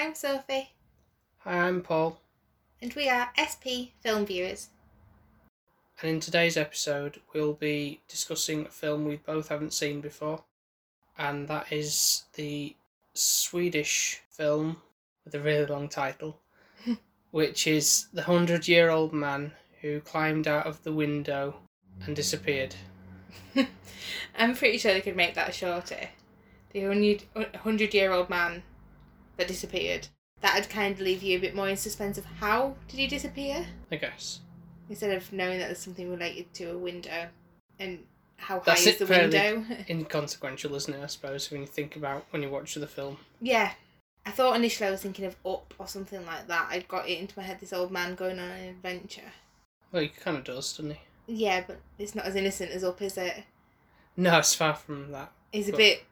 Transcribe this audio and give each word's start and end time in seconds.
I'm 0.00 0.14
Sophie, 0.14 0.70
Hi, 1.40 1.58
I'm 1.58 1.82
Paul, 1.82 2.18
and 2.80 2.90
we 2.94 3.10
are 3.10 3.28
SP 3.36 3.92
Film 4.00 4.24
Viewers. 4.24 4.70
and 6.00 6.10
in 6.10 6.20
today's 6.20 6.56
episode, 6.56 7.20
we'll 7.34 7.52
be 7.52 8.00
discussing 8.08 8.64
a 8.64 8.70
film 8.70 9.04
we 9.04 9.16
both 9.16 9.48
haven't 9.48 9.74
seen 9.74 10.00
before, 10.00 10.44
and 11.18 11.48
that 11.48 11.70
is 11.70 12.22
the 12.32 12.74
Swedish 13.12 14.22
film 14.30 14.78
with 15.26 15.34
a 15.34 15.40
really 15.40 15.66
long 15.66 15.86
title, 15.86 16.40
which 17.30 17.66
is 17.66 18.06
The 18.14 18.22
Hundred 18.22 18.66
Year 18.68 18.88
Old 18.88 19.12
Man 19.12 19.52
Who 19.82 20.00
Climbed 20.00 20.48
Out 20.48 20.66
of 20.66 20.82
the 20.82 20.94
Window 20.94 21.56
and 22.06 22.16
Disappeared. 22.16 22.74
I'm 24.38 24.54
pretty 24.54 24.78
sure 24.78 24.94
they 24.94 25.02
could 25.02 25.14
make 25.14 25.34
that 25.34 25.54
shorter. 25.54 26.08
The 26.72 27.20
hundred 27.58 27.92
year 27.92 28.12
old 28.12 28.30
man 28.30 28.62
that 29.40 29.48
disappeared. 29.48 30.08
That'd 30.40 30.70
kind 30.70 30.94
of 30.94 31.00
leave 31.00 31.22
you 31.22 31.36
a 31.36 31.40
bit 31.40 31.54
more 31.54 31.68
in 31.68 31.76
suspense 31.76 32.16
of 32.16 32.24
how 32.24 32.74
did 32.88 32.98
he 32.98 33.06
disappear? 33.06 33.66
I 33.90 33.96
guess. 33.96 34.40
Instead 34.88 35.16
of 35.16 35.32
knowing 35.32 35.58
that 35.58 35.66
there's 35.66 35.78
something 35.78 36.10
related 36.10 36.52
to 36.54 36.70
a 36.72 36.78
window 36.78 37.28
and 37.78 38.00
how 38.36 38.56
high 38.58 38.62
That's 38.66 38.86
is 38.86 38.86
it, 38.86 38.98
the 38.98 39.06
window. 39.06 39.64
Inconsequential, 39.88 40.74
isn't 40.74 40.94
it, 40.94 41.02
I 41.02 41.06
suppose, 41.06 41.50
when 41.50 41.60
you 41.60 41.66
think 41.66 41.96
about 41.96 42.24
when 42.30 42.42
you 42.42 42.48
watch 42.50 42.74
the 42.74 42.86
film. 42.86 43.18
yeah. 43.40 43.72
I 44.26 44.32
thought 44.32 44.54
initially 44.54 44.86
I 44.86 44.90
was 44.90 45.00
thinking 45.00 45.24
of 45.24 45.34
Up 45.46 45.72
or 45.78 45.88
something 45.88 46.24
like 46.26 46.46
that. 46.48 46.68
I'd 46.70 46.86
got 46.88 47.08
it 47.08 47.18
into 47.18 47.38
my 47.38 47.42
head 47.42 47.58
this 47.58 47.72
old 47.72 47.90
man 47.90 48.14
going 48.14 48.38
on 48.38 48.50
an 48.50 48.68
adventure. 48.68 49.32
Well, 49.90 50.02
he 50.02 50.08
kind 50.08 50.36
of 50.36 50.44
does, 50.44 50.74
doesn't 50.76 50.90
he? 50.90 50.98
Yeah, 51.26 51.64
but 51.66 51.80
it's 51.98 52.14
not 52.14 52.26
as 52.26 52.36
innocent 52.36 52.70
as 52.70 52.84
Up, 52.84 53.00
is 53.00 53.16
it? 53.16 53.44
No, 54.18 54.36
it's 54.38 54.54
far 54.54 54.74
from 54.74 55.10
that. 55.12 55.32
He's 55.52 55.70
a 55.70 55.72
bit 55.76 56.04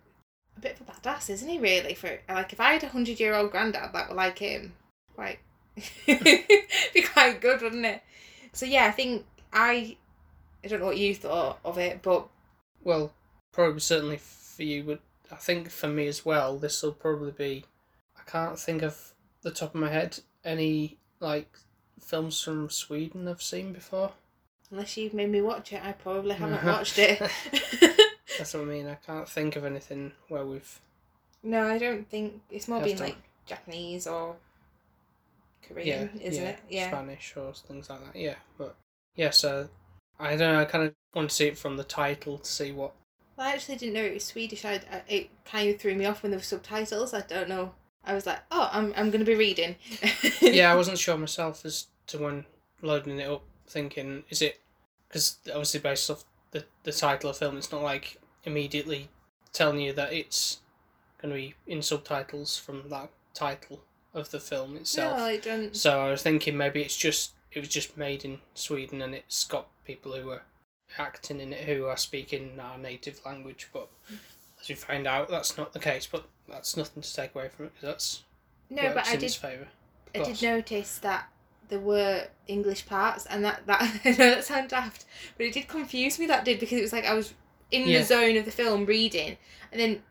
a 0.58 0.60
bit 0.60 0.78
of 0.80 0.88
a 0.88 0.92
badass, 0.92 1.30
isn't 1.30 1.48
he? 1.48 1.58
Really, 1.58 1.94
for 1.94 2.18
like 2.28 2.52
if 2.52 2.60
I 2.60 2.72
had 2.72 2.82
a 2.84 2.88
hundred 2.88 3.20
year 3.20 3.34
old 3.34 3.50
granddad 3.50 3.92
that 3.92 4.08
were 4.08 4.14
like 4.14 4.38
him, 4.38 4.74
quite 5.14 5.38
be 6.06 7.02
quite 7.12 7.40
good, 7.40 7.62
wouldn't 7.62 7.86
it? 7.86 8.02
So 8.52 8.66
yeah, 8.66 8.86
I 8.86 8.90
think 8.90 9.24
I 9.52 9.96
I 10.64 10.68
don't 10.68 10.80
know 10.80 10.86
what 10.86 10.98
you 10.98 11.14
thought 11.14 11.58
of 11.64 11.78
it, 11.78 12.02
but 12.02 12.28
Well, 12.82 13.12
probably 13.52 13.80
certainly 13.80 14.18
for 14.18 14.64
you, 14.64 14.82
but 14.84 15.00
I 15.30 15.36
think 15.36 15.70
for 15.70 15.88
me 15.88 16.08
as 16.08 16.24
well, 16.24 16.58
this 16.58 16.82
will 16.82 16.92
probably 16.92 17.30
be. 17.30 17.64
I 18.16 18.28
can't 18.30 18.58
think 18.58 18.82
of 18.82 19.12
the 19.42 19.50
top 19.50 19.74
of 19.74 19.80
my 19.80 19.88
head 19.90 20.18
any 20.44 20.98
like 21.20 21.48
films 22.00 22.40
from 22.42 22.70
Sweden 22.70 23.28
I've 23.28 23.42
seen 23.42 23.72
before. 23.72 24.12
unless 24.70 24.96
you've 24.96 25.14
made 25.14 25.30
me 25.30 25.40
watch 25.40 25.72
it, 25.72 25.80
I 25.84 25.92
probably 25.92 26.34
haven't 26.34 26.64
watched 26.72 26.98
it. 26.98 27.20
That's 28.38 28.54
what 28.54 28.62
I 28.62 28.66
mean. 28.66 28.86
I 28.86 28.94
can't 28.94 29.28
think 29.28 29.56
of 29.56 29.64
anything 29.64 30.12
where 30.28 30.44
we've. 30.44 30.80
no, 31.42 31.68
I 31.68 31.78
don't 31.78 32.08
think 32.08 32.40
it's 32.50 32.68
more 32.68 32.80
done. 32.80 32.96
like 32.98 33.16
Japanese 33.46 34.06
or 34.06 34.36
Korean, 35.66 36.10
yeah, 36.14 36.28
isn't 36.28 36.42
yeah, 36.42 36.48
it? 36.50 36.58
Yeah. 36.68 36.88
Spanish 36.88 37.34
or 37.36 37.52
things 37.52 37.90
like 37.90 38.04
that. 38.04 38.18
Yeah, 38.18 38.36
but 38.56 38.76
yeah. 39.16 39.30
So 39.30 39.68
I 40.18 40.36
don't 40.36 40.54
know. 40.54 40.60
I 40.60 40.64
kind 40.64 40.84
of 40.84 40.94
want 41.14 41.30
to 41.30 41.36
see 41.36 41.46
it 41.46 41.58
from 41.58 41.76
the 41.76 41.84
title 41.84 42.38
to 42.38 42.50
see 42.50 42.72
what. 42.72 42.94
Well, 43.36 43.46
I 43.46 43.52
actually 43.52 43.76
didn't 43.76 43.94
know 43.94 44.02
it 44.02 44.14
was 44.14 44.24
Swedish. 44.24 44.64
I, 44.64 44.80
I 44.90 45.02
it 45.08 45.30
kind 45.44 45.70
of 45.70 45.80
threw 45.80 45.94
me 45.94 46.06
off 46.06 46.22
when 46.22 46.30
there 46.30 46.38
were 46.38 46.44
subtitles. 46.44 47.14
I 47.14 47.20
don't 47.22 47.48
know. 47.48 47.72
I 48.04 48.14
was 48.14 48.26
like, 48.26 48.40
oh, 48.50 48.68
I'm 48.72 48.92
I'm 48.96 49.10
gonna 49.10 49.24
be 49.24 49.34
reading. 49.34 49.76
yeah, 50.40 50.72
I 50.72 50.74
wasn't 50.74 50.98
sure 50.98 51.16
myself 51.16 51.64
as 51.64 51.86
to 52.08 52.18
when 52.18 52.44
loading 52.80 53.18
it 53.18 53.28
up, 53.28 53.42
thinking 53.66 54.24
is 54.30 54.42
it 54.42 54.60
because 55.08 55.38
obviously 55.48 55.80
based 55.80 56.10
off 56.10 56.24
the 56.52 56.64
the 56.84 56.92
title 56.92 57.30
of 57.30 57.38
the 57.38 57.44
film, 57.44 57.56
it's 57.56 57.72
not 57.72 57.82
like 57.82 58.18
immediately 58.44 59.08
telling 59.52 59.80
you 59.80 59.92
that 59.92 60.12
it's 60.12 60.60
going 61.20 61.34
to 61.34 61.36
be 61.40 61.54
in 61.66 61.82
subtitles 61.82 62.56
from 62.56 62.88
that 62.90 63.10
title 63.34 63.80
of 64.14 64.30
the 64.30 64.40
film 64.40 64.76
itself. 64.76 65.18
No, 65.18 65.24
I 65.24 65.36
don't. 65.36 65.76
So 65.76 66.00
I 66.00 66.10
was 66.10 66.22
thinking 66.22 66.56
maybe 66.56 66.82
it's 66.82 66.96
just 66.96 67.32
it 67.52 67.60
was 67.60 67.68
just 67.68 67.96
made 67.96 68.24
in 68.24 68.38
Sweden 68.54 69.02
and 69.02 69.14
it's 69.14 69.44
got 69.44 69.68
people 69.84 70.12
who 70.12 70.30
are 70.30 70.42
acting 70.98 71.40
in 71.40 71.52
it 71.52 71.64
who 71.64 71.86
are 71.86 71.96
speaking 71.96 72.58
our 72.60 72.78
native 72.78 73.20
language, 73.24 73.68
but 73.72 73.88
as 74.60 74.68
we 74.68 74.74
find 74.74 75.06
out, 75.06 75.28
that's 75.28 75.56
not 75.56 75.72
the 75.72 75.78
case. 75.78 76.06
But 76.10 76.24
that's 76.48 76.76
nothing 76.76 77.02
to 77.02 77.14
take 77.14 77.34
away 77.34 77.48
from 77.48 77.66
it 77.66 77.72
because 77.74 77.88
that's 77.88 78.22
No, 78.70 78.94
but 78.94 79.06
I 79.06 79.16
did. 79.16 79.32
favour. 79.32 79.68
I 80.14 80.20
did 80.20 80.42
notice 80.42 80.98
that 80.98 81.28
there 81.68 81.78
were 81.78 82.26
English 82.46 82.86
parts, 82.86 83.26
and 83.26 83.44
that 83.44 83.66
that 83.66 83.82
I 84.04 84.10
know 84.10 84.16
that 84.16 84.44
sounds 84.44 84.70
daft, 84.70 85.04
but 85.36 85.46
it 85.46 85.52
did 85.52 85.68
confuse 85.68 86.18
me. 86.18 86.26
That 86.26 86.44
did 86.44 86.60
because 86.60 86.78
it 86.78 86.82
was 86.82 86.92
like 86.92 87.04
I 87.04 87.14
was 87.14 87.34
in 87.70 87.88
Yeah. 87.88 87.98
the 87.98 88.04
zone 88.04 88.36
of 88.36 88.44
the 88.44 88.50
film 88.50 88.86
reading, 88.86 89.36
and 89.72 89.80
then 89.80 90.02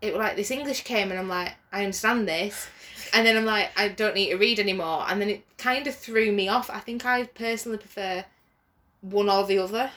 it 0.00 0.16
like 0.16 0.36
this 0.36 0.50
English 0.50 0.82
came, 0.84 1.10
and 1.10 1.18
I'm 1.18 1.28
like, 1.28 1.52
I 1.72 1.80
understand 1.84 2.26
this, 2.28 2.68
and 3.12 3.26
then 3.26 3.36
I'm 3.36 3.44
like, 3.44 3.70
I 3.76 3.88
don't 3.88 4.14
need 4.14 4.30
to 4.30 4.36
read 4.36 4.58
anymore, 4.58 5.04
and 5.08 5.20
then 5.20 5.28
it 5.28 5.44
kind 5.58 5.86
of 5.86 5.94
threw 5.94 6.32
me 6.32 6.48
off. 6.48 6.70
I 6.70 6.78
think 6.80 7.04
I 7.04 7.24
personally 7.24 7.78
prefer 7.78 8.24
one 9.00 9.28
or 9.28 9.46
the 9.46 9.58
other. 9.58 9.90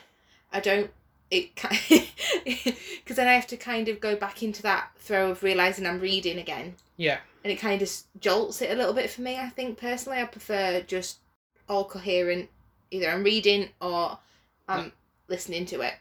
I 0.52 0.60
don't. 0.60 0.92
It 1.32 1.56
because 1.56 3.16
then 3.16 3.28
I 3.28 3.34
have 3.34 3.48
to 3.48 3.58
kind 3.58 3.88
of 3.88 4.00
go 4.00 4.16
back 4.16 4.44
into 4.44 4.62
that 4.64 4.90
throw 5.00 5.32
of 5.32 5.42
realizing 5.42 5.88
I'm 5.88 6.00
reading 6.00 6.38
again 6.38 6.76
Yeah, 6.96 7.18
and 7.44 7.52
it 7.52 7.56
kind 7.56 7.82
of 7.82 7.90
jolts 8.20 8.62
it 8.62 8.70
a 8.70 8.76
little 8.76 8.94
bit 8.94 9.10
for 9.10 9.22
me. 9.22 9.38
I 9.38 9.50
think 9.50 9.80
personally, 9.80 10.20
I 10.20 10.26
prefer 10.26 10.82
just 10.82 11.20
all 11.68 11.86
coherent. 11.86 12.50
Either 12.92 13.10
I'm 13.10 13.24
reading 13.24 13.70
or 13.82 14.20
I'm 14.68 14.92
listening 15.28 15.66
to 15.68 15.82
it. 15.82 15.96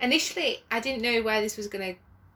Initially, 0.00 0.62
I 0.70 0.80
didn't 0.80 1.02
know 1.02 1.22
where 1.22 1.40
this 1.40 1.56
was 1.56 1.68
gonna 1.68 1.94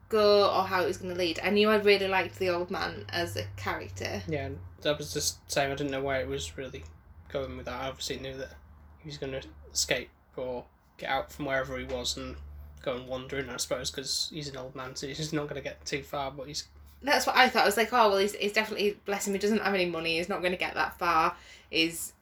go 0.09 0.49
or 0.49 0.63
how 0.63 0.83
it 0.83 0.87
was 0.87 0.97
gonna 0.97 1.15
lead. 1.15 1.39
I 1.43 1.49
knew 1.49 1.69
I 1.69 1.75
really 1.77 2.07
liked 2.07 2.39
the 2.39 2.49
old 2.49 2.69
man 2.69 3.05
as 3.09 3.35
a 3.35 3.45
character. 3.57 4.21
yeah. 4.27 4.49
That 4.81 4.97
was 4.97 5.13
just 5.13 5.49
same. 5.49 5.71
I 5.71 5.75
didn't 5.75 5.91
know 5.91 6.03
where 6.03 6.19
it 6.19 6.27
was 6.27 6.57
really 6.57 6.83
going 7.29 7.57
with 7.57 7.65
that. 7.65 7.81
I 7.81 7.87
obviously 7.87 8.19
knew 8.19 8.37
that 8.37 8.51
he 8.99 9.09
was 9.09 9.17
going 9.17 9.33
to 9.33 9.41
escape 9.71 10.09
or 10.35 10.65
get 10.97 11.09
out 11.09 11.31
from 11.31 11.45
wherever 11.45 11.77
he 11.77 11.85
was 11.85 12.15
and 12.17 12.35
go 12.81 12.95
and 12.95 13.07
wander 13.07 13.35
wandering. 13.37 13.49
I 13.49 13.57
suppose 13.57 13.91
because 13.91 14.29
he's 14.31 14.49
an 14.49 14.57
old 14.57 14.75
man, 14.75 14.95
so 14.95 15.07
he's 15.07 15.33
not 15.33 15.43
going 15.43 15.61
to 15.61 15.67
get 15.67 15.83
too 15.85 16.03
far. 16.03 16.31
But 16.31 16.47
he's 16.47 16.67
That's 17.01 17.25
what 17.25 17.35
I 17.35 17.49
thought. 17.49 17.63
I 17.63 17.65
was 17.65 17.77
like, 17.77 17.91
oh 17.91 18.09
well, 18.09 18.17
he's, 18.19 18.35
he's 18.35 18.53
definitely 18.53 18.97
bless 19.05 19.27
him. 19.27 19.33
He 19.33 19.39
doesn't 19.39 19.61
have 19.61 19.73
any 19.73 19.87
money. 19.87 20.17
He's 20.17 20.29
not 20.29 20.39
going 20.39 20.53
to 20.53 20.57
get 20.57 20.75
that 20.75 20.97
far. 20.97 21.35
Is, 21.71 22.13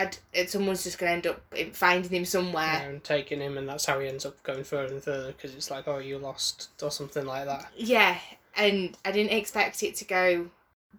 I'd, 0.00 0.48
someone's 0.48 0.84
just 0.84 0.98
going 0.98 1.22
to 1.22 1.28
end 1.30 1.36
up 1.36 1.74
finding 1.76 2.10
him 2.10 2.24
somewhere. 2.24 2.82
and 2.84 3.02
taking 3.04 3.40
him, 3.40 3.58
and 3.58 3.68
that's 3.68 3.84
how 3.86 4.00
he 4.00 4.08
ends 4.08 4.24
up 4.26 4.42
going 4.42 4.64
further 4.64 4.94
and 4.94 5.02
further 5.02 5.32
because 5.32 5.54
it's 5.54 5.70
like, 5.70 5.86
oh, 5.88 5.98
you 5.98 6.18
lost 6.18 6.70
or 6.82 6.90
something 6.90 7.26
like 7.26 7.46
that. 7.46 7.68
Yeah, 7.76 8.18
and 8.56 8.96
I 9.04 9.12
didn't 9.12 9.32
expect 9.32 9.82
it 9.82 9.94
to 9.96 10.04
go 10.04 10.46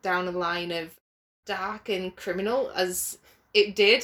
down 0.02 0.28
a 0.28 0.32
line 0.32 0.72
of 0.72 0.96
dark 1.46 1.90
and 1.90 2.16
criminal 2.16 2.72
as 2.76 3.18
it 3.54 3.76
did. 3.76 4.04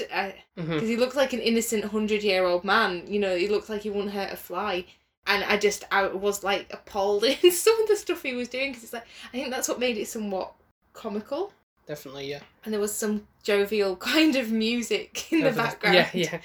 Because 0.55 0.81
hmm 0.81 0.85
he 0.85 0.97
looked 0.97 1.15
like 1.15 1.33
an 1.33 1.39
innocent 1.39 1.85
hundred 1.85 2.23
year 2.23 2.45
old 2.45 2.63
man. 2.63 3.03
You 3.07 3.19
know, 3.19 3.35
he 3.35 3.47
looked 3.47 3.69
like 3.69 3.81
he 3.81 3.89
wouldn't 3.89 4.13
hurt 4.13 4.33
a 4.33 4.37
fly. 4.37 4.85
And 5.25 5.43
I 5.43 5.57
just, 5.57 5.83
I 5.91 6.07
was 6.07 6.43
like 6.43 6.67
appalled 6.71 7.23
in 7.43 7.51
some 7.51 7.79
of 7.81 7.87
the 7.87 7.95
stuff 7.95 8.23
he 8.23 8.33
was 8.33 8.47
doing 8.47 8.71
because 8.71 8.83
it's 8.83 8.93
like, 8.93 9.07
I 9.33 9.37
think 9.37 9.49
that's 9.51 9.67
what 9.67 9.79
made 9.79 9.97
it 9.97 10.07
somewhat 10.07 10.53
comical. 10.93 11.53
Definitely, 11.87 12.29
yeah. 12.29 12.41
And 12.65 12.73
there 12.73 12.81
was 12.81 12.93
some 12.93 13.27
jovial 13.43 13.95
kind 14.13 14.35
of 14.35 14.51
music 14.51 15.31
in 15.31 15.41
the 15.43 15.51
background. 15.51 15.95
Yeah, 15.95 16.09
yeah. 16.13 16.39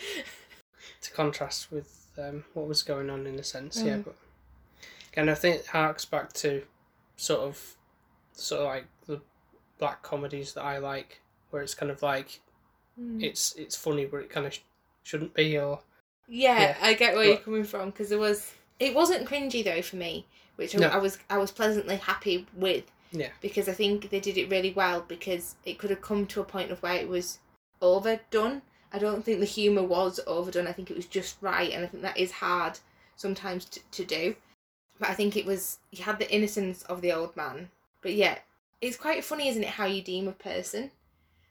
to 1.02 1.10
contrast 1.12 1.72
with 1.72 2.06
um, 2.18 2.44
what 2.54 2.68
was 2.68 2.82
going 2.82 3.10
on 3.10 3.26
in 3.26 3.38
a 3.38 3.42
sense, 3.42 3.82
yeah. 3.82 3.96
Mm. 3.96 4.04
But 4.04 4.14
again, 5.12 5.28
I 5.28 5.34
think 5.34 5.56
it 5.60 5.66
harks 5.66 6.04
back 6.04 6.32
to 6.34 6.62
sort 7.16 7.40
of, 7.40 7.76
sort 8.34 8.60
of 8.60 8.66
like 8.68 8.86
the 9.06 9.20
black 9.78 10.02
comedies 10.02 10.54
that 10.54 10.62
I 10.62 10.78
like, 10.78 11.20
where 11.50 11.62
it's 11.62 11.74
kind 11.74 11.90
of 11.90 12.02
like 12.02 12.40
Mm. 13.00 13.22
it's 13.22 13.54
it's 13.54 13.74
funny, 13.74 14.04
but 14.04 14.18
it 14.18 14.28
kind 14.28 14.44
of 14.46 14.52
sh- 14.52 14.58
shouldn't 15.02 15.32
be, 15.32 15.56
or 15.56 15.80
Yeah, 16.28 16.60
Yeah. 16.60 16.76
I 16.82 16.92
get 16.92 17.14
where 17.14 17.24
you're 17.24 17.36
coming 17.38 17.64
from 17.64 17.88
because 17.88 18.10
there 18.10 18.18
was. 18.18 18.52
It 18.78 18.94
wasn't 18.94 19.26
cringy 19.26 19.64
though 19.64 19.80
for 19.80 19.96
me, 19.96 20.26
which 20.56 20.76
No. 20.76 20.88
I 20.88 20.98
was 20.98 21.18
I 21.30 21.38
was 21.38 21.50
pleasantly 21.50 21.96
happy 21.96 22.46
with. 22.54 22.84
Yeah. 23.12 23.28
Because 23.40 23.68
I 23.68 23.72
think 23.72 24.10
they 24.10 24.20
did 24.20 24.38
it 24.38 24.50
really 24.50 24.72
well 24.72 25.04
because 25.06 25.54
it 25.64 25.78
could 25.78 25.90
have 25.90 26.00
come 26.02 26.26
to 26.26 26.40
a 26.40 26.44
point 26.44 26.70
of 26.70 26.82
where 26.82 26.96
it 26.96 27.08
was 27.08 27.38
overdone. 27.80 28.62
I 28.92 28.98
don't 28.98 29.24
think 29.24 29.40
the 29.40 29.46
humour 29.46 29.82
was 29.82 30.20
overdone. 30.26 30.66
I 30.66 30.72
think 30.72 30.90
it 30.90 30.96
was 30.96 31.06
just 31.06 31.36
right, 31.40 31.72
and 31.72 31.84
I 31.84 31.88
think 31.88 32.02
that 32.02 32.18
is 32.18 32.32
hard 32.32 32.78
sometimes 33.16 33.64
to, 33.66 33.80
to 33.90 34.04
do. 34.04 34.36
But 34.98 35.10
I 35.10 35.14
think 35.14 35.36
it 35.36 35.46
was 35.46 35.78
you 35.90 36.04
had 36.04 36.18
the 36.18 36.30
innocence 36.30 36.82
of 36.82 37.00
the 37.00 37.12
old 37.12 37.36
man, 37.36 37.70
but 38.02 38.14
yeah, 38.14 38.38
it's 38.80 38.96
quite 38.96 39.24
funny, 39.24 39.48
isn't 39.48 39.62
it, 39.62 39.70
how 39.70 39.86
you 39.86 40.02
deem 40.02 40.28
a 40.28 40.32
person. 40.32 40.90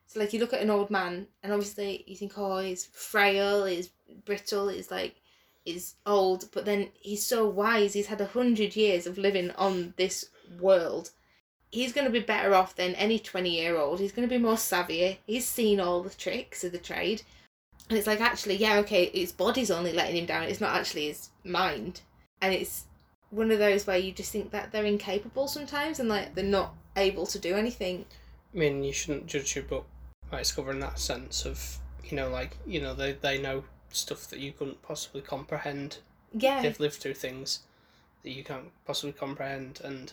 So 0.07 0.19
like 0.19 0.33
you 0.33 0.39
look 0.39 0.53
at 0.53 0.62
an 0.62 0.69
old 0.69 0.89
man, 0.91 1.27
and 1.41 1.53
obviously 1.53 2.03
you 2.06 2.15
think, 2.15 2.33
oh, 2.38 2.59
he's 2.59 2.85
frail, 2.85 3.65
he's 3.65 3.89
brittle, 4.25 4.68
he's 4.68 4.91
like, 4.91 5.15
he's 5.63 5.95
old, 6.06 6.45
but 6.53 6.65
then 6.65 6.89
he's 7.00 7.25
so 7.25 7.47
wise. 7.47 7.94
He's 7.94 8.07
had 8.07 8.21
a 8.21 8.25
hundred 8.25 8.75
years 8.75 9.07
of 9.07 9.18
living 9.18 9.51
on 9.51 9.94
this 9.97 10.30
world. 10.59 11.12
He's 11.71 11.94
going 11.94 12.06
to 12.06 12.12
be 12.12 12.19
better 12.19 12.53
off 12.53 12.75
than 12.75 12.95
any 12.95 13.18
twenty-year-old. 13.18 14.00
He's 14.00 14.12
going 14.12 14.27
to 14.27 14.35
be 14.35 14.41
more 14.41 14.57
savvy. 14.57 15.19
He's 15.25 15.47
seen 15.47 15.79
all 15.79 16.03
the 16.03 16.09
tricks 16.09 16.63
of 16.63 16.73
the 16.73 16.77
trade, 16.77 17.21
and 17.89 17.97
it's 17.97 18.07
like 18.07 18.21
actually, 18.21 18.57
yeah, 18.57 18.77
okay, 18.79 19.09
his 19.13 19.31
body's 19.31 19.71
only 19.71 19.94
letting 19.94 20.18
him 20.18 20.25
down. 20.25 20.44
It's 20.44 20.62
not 20.62 20.75
actually 20.75 21.07
his 21.07 21.29
mind, 21.44 22.01
and 22.41 22.53
it's 22.53 22.85
one 23.29 23.51
of 23.51 23.59
those 23.59 23.88
where 23.88 23.97
you 23.97 24.12
just 24.12 24.33
think 24.33 24.51
that 24.51 24.73
they're 24.73 24.83
incapable 24.83 25.47
sometimes, 25.47 26.00
and 26.00 26.09
like 26.09 26.35
they're 26.35 26.44
not 26.44 26.73
able 26.97 27.25
to 27.27 27.39
do 27.39 27.56
anything. 27.56 28.03
I 28.53 28.57
mean, 28.57 28.83
you 28.83 28.91
shouldn't 28.91 29.27
judge 29.27 29.56
your 29.56 29.63
book 29.63 29.85
by 30.29 30.41
its 30.41 30.51
cover 30.51 30.71
in 30.71 30.81
that 30.81 31.00
sense 31.00 31.45
of, 31.45 31.77
you 32.03 32.18
know, 32.18 32.27
like, 32.27 32.57
you 32.68 32.81
know, 32.81 32.94
they, 32.94 33.13
they 33.13 33.38
know 33.38 33.63
stuff 33.91 34.27
that 34.27 34.39
you 34.39 34.51
couldn't 34.51 34.81
possibly 34.81 35.21
comprehend. 35.21 36.00
Yeah. 36.33 36.62
They've 36.62 36.79
lived 36.79 36.95
through 36.95 37.13
things 37.13 37.59
that 38.23 38.31
you 38.31 38.44
can't 38.44 38.71
possibly 38.85 39.13
comprehend, 39.13 39.79
and, 39.81 40.12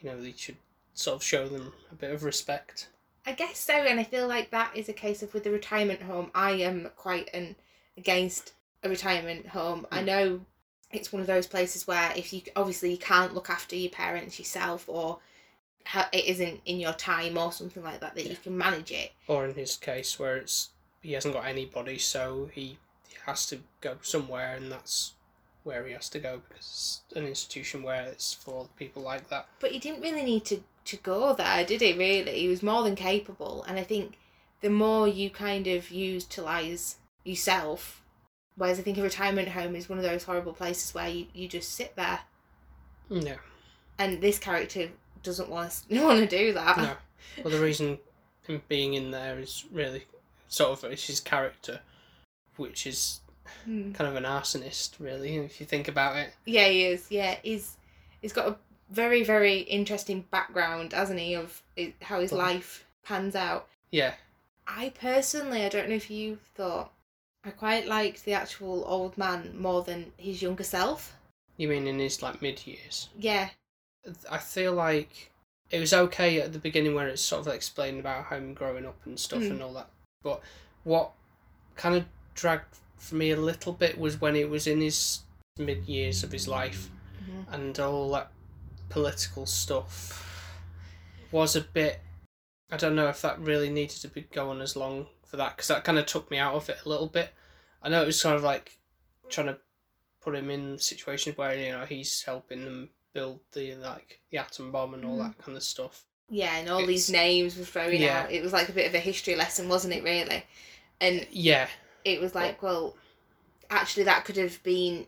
you 0.00 0.10
know, 0.10 0.16
you 0.16 0.34
should 0.36 0.56
sort 0.94 1.16
of 1.16 1.22
show 1.22 1.48
them 1.48 1.72
a 1.90 1.94
bit 1.94 2.10
of 2.12 2.24
respect. 2.24 2.88
I 3.24 3.32
guess 3.32 3.58
so, 3.58 3.74
and 3.74 4.00
I 4.00 4.04
feel 4.04 4.26
like 4.26 4.50
that 4.50 4.76
is 4.76 4.88
a 4.88 4.92
case 4.92 5.22
of 5.22 5.32
with 5.32 5.44
the 5.44 5.50
retirement 5.50 6.02
home. 6.02 6.30
I 6.34 6.52
am 6.52 6.90
quite 6.96 7.30
an 7.32 7.54
against 7.96 8.52
a 8.82 8.88
retirement 8.88 9.46
home. 9.48 9.86
I 9.92 10.00
Mm. 10.00 10.04
know 10.04 10.46
it's 10.90 11.12
one 11.12 11.20
of 11.20 11.26
those 11.26 11.46
places 11.46 11.86
where 11.86 12.12
if 12.16 12.32
you 12.32 12.42
obviously 12.56 12.90
you 12.90 12.98
can't 12.98 13.34
look 13.34 13.48
after 13.48 13.76
your 13.76 13.90
parents 13.90 14.38
yourself, 14.38 14.88
or 14.88 15.20
it 16.12 16.24
isn't 16.26 16.60
in 16.64 16.78
your 16.80 16.92
time 16.92 17.36
or 17.38 17.52
something 17.52 17.82
like 17.82 18.00
that, 18.00 18.14
that 18.14 18.26
you 18.26 18.36
can 18.36 18.56
manage 18.56 18.90
it. 18.90 19.12
Or 19.26 19.46
in 19.46 19.54
his 19.54 19.76
case, 19.76 20.18
where 20.18 20.36
it's 20.36 20.70
he 21.00 21.12
hasn't 21.12 21.34
got 21.34 21.46
anybody, 21.46 21.98
so 21.98 22.50
he, 22.52 22.78
he 23.08 23.16
has 23.26 23.46
to 23.46 23.60
go 23.80 23.96
somewhere, 24.02 24.56
and 24.56 24.70
that's 24.70 25.14
where 25.64 25.86
he 25.86 25.92
has 25.92 26.08
to 26.10 26.18
go 26.18 26.42
because 26.48 27.02
it's 27.08 27.16
an 27.16 27.26
institution 27.26 27.82
where 27.82 28.02
it's 28.04 28.32
for 28.34 28.68
people 28.76 29.02
like 29.02 29.28
that. 29.28 29.46
But 29.60 29.70
he 29.72 29.78
didn't 29.78 30.00
really 30.02 30.22
need 30.24 30.44
to 30.46 30.62
to 30.86 30.96
go 30.96 31.32
there, 31.34 31.64
did 31.64 31.80
he? 31.80 31.92
Really, 31.92 32.40
he 32.40 32.48
was 32.48 32.62
more 32.62 32.82
than 32.82 32.94
capable, 32.96 33.64
and 33.68 33.78
I 33.78 33.82
think 33.84 34.18
the 34.60 34.70
more 34.70 35.06
you 35.08 35.30
kind 35.30 35.66
of 35.66 35.90
utilize 35.90 36.96
yourself, 37.24 38.02
whereas 38.56 38.78
I 38.78 38.82
think 38.82 38.98
a 38.98 39.02
retirement 39.02 39.48
home 39.48 39.74
is 39.76 39.88
one 39.88 39.98
of 39.98 40.04
those 40.04 40.24
horrible 40.24 40.52
places 40.52 40.94
where 40.94 41.08
you, 41.08 41.26
you 41.34 41.48
just 41.48 41.72
sit 41.72 41.94
there, 41.96 42.20
No. 43.10 43.36
and 43.98 44.20
this 44.20 44.38
character 44.38 44.88
doesn't 45.22 45.48
want 45.48 45.82
to 45.88 46.04
want 46.04 46.18
to 46.20 46.26
do 46.26 46.52
that. 46.52 46.76
No. 46.76 46.96
Well, 47.44 47.52
the 47.54 47.60
reason 47.62 47.98
him 48.46 48.62
being 48.68 48.94
in 48.94 49.10
there 49.12 49.38
is 49.38 49.64
really 49.72 50.04
sort 50.48 50.82
of 50.84 50.90
it's 50.92 51.06
his 51.06 51.20
character, 51.20 51.80
which 52.56 52.86
is 52.86 53.20
Hmm. 53.64 53.92
kind 53.92 54.08
of 54.08 54.16
an 54.16 54.24
arsonist, 54.24 54.92
really, 54.98 55.36
if 55.36 55.60
you 55.60 55.66
think 55.66 55.86
about 55.88 56.16
it. 56.16 56.32
Yeah, 56.46 56.66
he 56.68 56.84
is. 56.86 57.06
Yeah, 57.10 57.36
he's 57.42 57.76
he's 58.20 58.32
got 58.32 58.48
a 58.48 58.56
very 58.92 59.24
very 59.24 59.58
interesting 59.60 60.24
background, 60.30 60.92
hasn't 60.92 61.18
he? 61.20 61.34
Of 61.34 61.62
how 62.02 62.20
his 62.20 62.32
life 62.32 62.84
pans 63.04 63.34
out. 63.34 63.68
Yeah. 63.90 64.14
I 64.66 64.92
personally, 64.98 65.64
I 65.64 65.68
don't 65.68 65.88
know 65.88 65.94
if 65.96 66.10
you 66.10 66.38
thought, 66.54 66.92
I 67.44 67.50
quite 67.50 67.86
liked 67.88 68.24
the 68.24 68.34
actual 68.34 68.84
old 68.86 69.18
man 69.18 69.54
more 69.58 69.82
than 69.82 70.12
his 70.16 70.40
younger 70.40 70.62
self. 70.64 71.16
You 71.56 71.68
mean 71.68 71.86
in 71.86 71.98
his 71.98 72.22
like 72.22 72.40
mid 72.40 72.66
years? 72.66 73.08
Yeah, 73.18 73.50
I 74.30 74.38
feel 74.38 74.72
like 74.72 75.30
it 75.70 75.80
was 75.80 75.92
okay 75.92 76.40
at 76.40 76.52
the 76.52 76.58
beginning 76.58 76.94
where 76.94 77.08
it's 77.08 77.22
sort 77.22 77.46
of 77.46 77.52
explained 77.52 78.00
about 78.00 78.28
him 78.28 78.54
growing 78.54 78.86
up 78.86 78.98
and 79.04 79.18
stuff 79.18 79.40
Mm. 79.42 79.50
and 79.52 79.62
all 79.62 79.72
that. 79.74 79.88
But 80.22 80.40
what 80.84 81.12
kind 81.76 81.94
of 81.96 82.04
dragged 82.34 82.76
for 82.98 83.14
me 83.16 83.30
a 83.30 83.36
little 83.36 83.72
bit 83.72 83.98
was 83.98 84.20
when 84.20 84.36
it 84.36 84.48
was 84.48 84.66
in 84.66 84.80
his 84.80 85.20
mid 85.58 85.86
years 85.88 86.22
of 86.22 86.30
his 86.32 86.46
life 86.46 86.88
Mhm. 87.24 87.52
and 87.52 87.80
all 87.80 88.10
that 88.12 88.30
political 88.92 89.46
stuff 89.46 90.18
was 91.30 91.56
a 91.56 91.60
bit. 91.62 92.00
I 92.70 92.76
don't 92.76 92.94
know 92.94 93.08
if 93.08 93.22
that 93.22 93.38
really 93.40 93.70
needed 93.70 93.96
to 94.02 94.08
be 94.08 94.22
going 94.22 94.60
as 94.60 94.76
long 94.76 95.06
for 95.26 95.36
that 95.38 95.56
because 95.56 95.68
that 95.68 95.84
kind 95.84 95.98
of 95.98 96.06
took 96.06 96.30
me 96.30 96.38
out 96.38 96.54
of 96.54 96.68
it 96.68 96.78
a 96.84 96.88
little 96.88 97.06
bit. 97.06 97.30
I 97.82 97.88
know 97.88 98.02
it 98.02 98.06
was 98.06 98.20
sort 98.20 98.36
of 98.36 98.42
like 98.42 98.78
trying 99.30 99.48
to 99.48 99.58
put 100.20 100.34
him 100.34 100.50
in 100.50 100.78
situations 100.78 101.36
where 101.36 101.54
you 101.54 101.72
know 101.72 101.84
he's 101.84 102.22
helping 102.22 102.64
them 102.64 102.90
build 103.12 103.40
the 103.52 103.74
like 103.76 104.20
the 104.30 104.38
atom 104.38 104.70
bomb 104.72 104.94
and 104.94 105.04
all 105.04 105.18
Mhm. 105.18 105.22
that 105.34 105.38
kind 105.44 105.56
of 105.56 105.62
stuff. 105.62 106.04
yeah, 106.28 106.56
and 106.56 106.70
all 106.70 106.78
It's- 106.78 106.88
these 106.88 107.10
names 107.10 107.56
were 107.58 107.64
thrown 107.64 107.94
Yeah. 107.94 108.22
out. 108.22 108.32
It 108.32 108.42
was 108.42 108.54
like 108.54 108.68
a 108.70 108.72
bit 108.72 108.86
of 108.86 108.94
a 108.94 108.98
history 109.00 109.34
lesson, 109.36 109.68
wasn't 109.68 109.92
it? 109.94 110.02
Really, 110.02 110.46
and 111.00 111.26
Yeah, 111.30 111.68
it 112.04 112.20
was 112.22 112.34
like, 112.34 112.62
well, 112.62 112.96
actually, 113.68 114.04
that 114.04 114.24
could 114.24 114.36
have 114.38 114.62
been. 114.62 115.06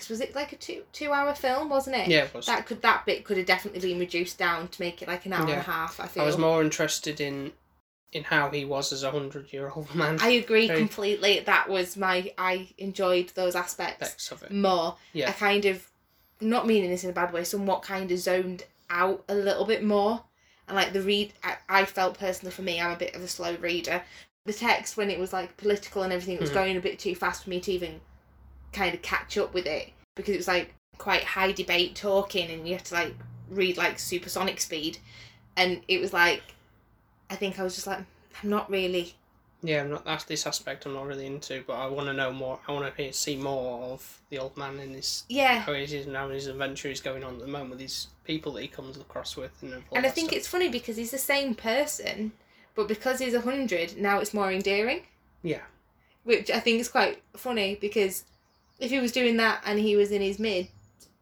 Because 0.00 0.10
was 0.10 0.20
it 0.20 0.34
like 0.34 0.52
a 0.52 0.56
two 0.56 0.82
two 0.92 1.12
hour 1.12 1.34
film, 1.34 1.68
wasn't 1.68 1.96
it? 1.96 2.08
yeah, 2.08 2.24
it 2.24 2.34
was. 2.34 2.46
That 2.46 2.66
could 2.66 2.82
that 2.82 3.04
bit 3.06 3.24
could 3.24 3.36
have 3.36 3.46
definitely 3.46 3.80
been 3.80 3.98
reduced 4.00 4.38
down 4.38 4.68
to 4.68 4.82
make 4.82 5.02
it 5.02 5.08
like 5.08 5.26
an 5.26 5.32
hour 5.32 5.42
and 5.42 5.50
a 5.58 5.60
half. 5.62 6.00
I 6.00 6.06
feel. 6.06 6.22
I 6.22 6.26
was 6.26 6.38
more 6.38 6.62
interested 6.62 7.20
in 7.20 7.52
in 8.12 8.24
how 8.24 8.50
he 8.50 8.64
was 8.64 8.92
as 8.92 9.02
a 9.04 9.10
hundred 9.10 9.52
year 9.52 9.70
old 9.74 9.94
man. 9.94 10.18
I 10.20 10.30
agree 10.30 10.66
Very- 10.66 10.78
completely. 10.80 11.40
That 11.40 11.68
was 11.68 11.96
my. 11.96 12.32
I 12.38 12.68
enjoyed 12.78 13.28
those 13.34 13.54
aspects 13.54 14.02
aspects 14.02 14.32
of 14.32 14.42
it. 14.42 14.52
more. 14.52 14.96
Yeah. 15.12 15.28
I 15.28 15.32
kind 15.32 15.64
of, 15.66 15.88
not 16.40 16.66
meaning 16.66 16.90
this 16.90 17.04
in 17.04 17.10
a 17.10 17.12
bad 17.12 17.32
way, 17.32 17.44
somewhat 17.44 17.82
kind 17.82 18.10
of 18.10 18.18
zoned 18.18 18.64
out 18.88 19.22
a 19.28 19.34
little 19.34 19.64
bit 19.66 19.84
more. 19.84 20.24
And 20.66 20.76
like 20.76 20.92
the 20.92 21.02
read, 21.02 21.32
I, 21.44 21.56
I 21.68 21.84
felt 21.84 22.18
personally 22.18 22.52
for 22.52 22.62
me, 22.62 22.80
I'm 22.80 22.92
a 22.92 22.96
bit 22.96 23.14
of 23.14 23.22
a 23.22 23.28
slow 23.28 23.54
reader. 23.56 24.02
The 24.46 24.52
text, 24.52 24.96
when 24.96 25.10
it 25.10 25.18
was 25.18 25.32
like 25.32 25.56
political 25.56 26.02
and 26.02 26.12
everything, 26.12 26.36
it 26.36 26.40
was 26.40 26.50
Mhm. 26.50 26.54
going 26.54 26.76
a 26.76 26.80
bit 26.80 26.98
too 26.98 27.14
fast 27.14 27.44
for 27.44 27.50
me 27.50 27.60
to 27.60 27.72
even 27.72 28.00
kind 28.72 28.94
of 28.94 29.02
catch 29.02 29.36
up 29.38 29.54
with 29.54 29.66
it 29.66 29.90
because 30.14 30.34
it 30.34 30.38
was 30.38 30.48
like 30.48 30.74
quite 30.98 31.24
high 31.24 31.52
debate 31.52 31.94
talking 31.94 32.50
and 32.50 32.68
you 32.68 32.74
had 32.74 32.84
to 32.86 32.94
like 32.94 33.14
read 33.50 33.76
like 33.76 33.98
supersonic 33.98 34.60
speed. 34.60 34.98
And 35.56 35.82
it 35.88 36.00
was 36.00 36.12
like, 36.12 36.42
I 37.28 37.36
think 37.36 37.58
I 37.58 37.62
was 37.62 37.74
just 37.74 37.86
like, 37.86 37.98
I'm 38.42 38.50
not 38.50 38.70
really 38.70 39.14
Yeah, 39.62 39.82
I'm 39.82 39.90
not. 39.90 40.04
That's 40.04 40.24
this 40.24 40.46
aspect 40.46 40.86
I'm 40.86 40.94
not 40.94 41.06
really 41.06 41.26
into, 41.26 41.62
but 41.66 41.74
I 41.74 41.86
want 41.86 42.06
to 42.06 42.12
know 42.12 42.32
more. 42.32 42.58
I 42.66 42.72
want 42.72 42.96
to 42.96 43.12
see 43.12 43.36
more 43.36 43.82
of 43.84 44.20
the 44.30 44.38
old 44.38 44.56
man 44.56 44.78
in 44.78 44.90
his 44.94 45.24
yeah 45.28 45.58
how 45.58 45.72
he 45.74 45.82
is 45.82 46.06
now 46.06 46.28
his 46.28 46.46
adventure 46.46 46.88
is 46.88 47.00
going 47.00 47.24
on 47.24 47.34
at 47.34 47.40
the 47.40 47.46
moment 47.46 47.70
with 47.70 47.78
these 47.80 48.06
people 48.24 48.52
that 48.52 48.62
he 48.62 48.68
comes 48.68 48.96
across 48.96 49.36
with 49.36 49.50
and 49.62 49.82
and 49.92 50.06
I 50.06 50.10
think 50.10 50.28
stuff. 50.28 50.38
it's 50.38 50.46
funny 50.48 50.68
because 50.68 50.96
he's 50.96 51.10
the 51.10 51.18
same 51.18 51.54
person, 51.54 52.32
but 52.74 52.86
because 52.88 53.18
he's 53.18 53.34
a 53.34 53.40
hundred, 53.40 53.96
now 53.98 54.20
it's 54.20 54.32
more 54.32 54.52
endearing. 54.52 55.02
Yeah. 55.42 55.62
Which 56.24 56.50
I 56.50 56.60
think 56.60 56.80
is 56.80 56.88
quite 56.88 57.22
funny 57.36 57.74
because 57.80 58.24
if 58.80 58.90
he 58.90 58.98
was 58.98 59.12
doing 59.12 59.36
that 59.36 59.62
and 59.64 59.78
he 59.78 59.94
was 59.96 60.10
in 60.10 60.20
his 60.22 60.38
mid 60.38 60.68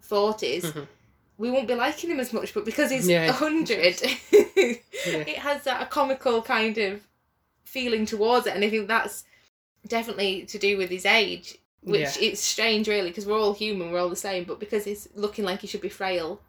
40s 0.02 0.64
Mhm. 0.72 0.88
we 1.37 1.50
won't 1.50 1.69
be 1.69 1.75
liking 1.75 2.10
him 2.10 2.20
as 2.20 2.32
much. 2.32 2.55
But 2.55 2.64
because 2.64 2.90
he's 2.90 3.06
Yeah. 3.08 3.26
a 3.26 3.32
hundred, 3.32 4.00
it 4.32 5.38
has 5.38 5.64
that 5.64 5.82
a 5.82 5.87
comical 5.87 6.43
kind 6.43 6.76
of 6.78 7.02
feeling 7.64 8.06
towards 8.06 8.46
it, 8.46 8.55
and 8.55 8.64
I 8.64 8.70
think 8.70 8.88
that's 8.88 9.25
definitely 9.87 10.44
to 10.46 10.58
do 10.58 10.76
with 10.78 10.90
his 10.90 11.05
age. 11.06 11.58
Which 11.82 12.16
Yeah. 12.16 12.31
it's 12.31 12.40
strange, 12.40 12.88
really, 12.88 13.10
because 13.10 13.25
we're 13.26 13.38
all 13.38 13.55
human, 13.55 13.93
we're 13.93 14.00
all 14.00 14.08
the 14.08 14.16
same. 14.16 14.44
But 14.44 14.58
because 14.58 14.84
he's 14.84 15.08
looking 15.14 15.44
like 15.44 15.60
he 15.60 15.66
should 15.69 15.81
be 15.81 15.88
frail, 15.88 16.40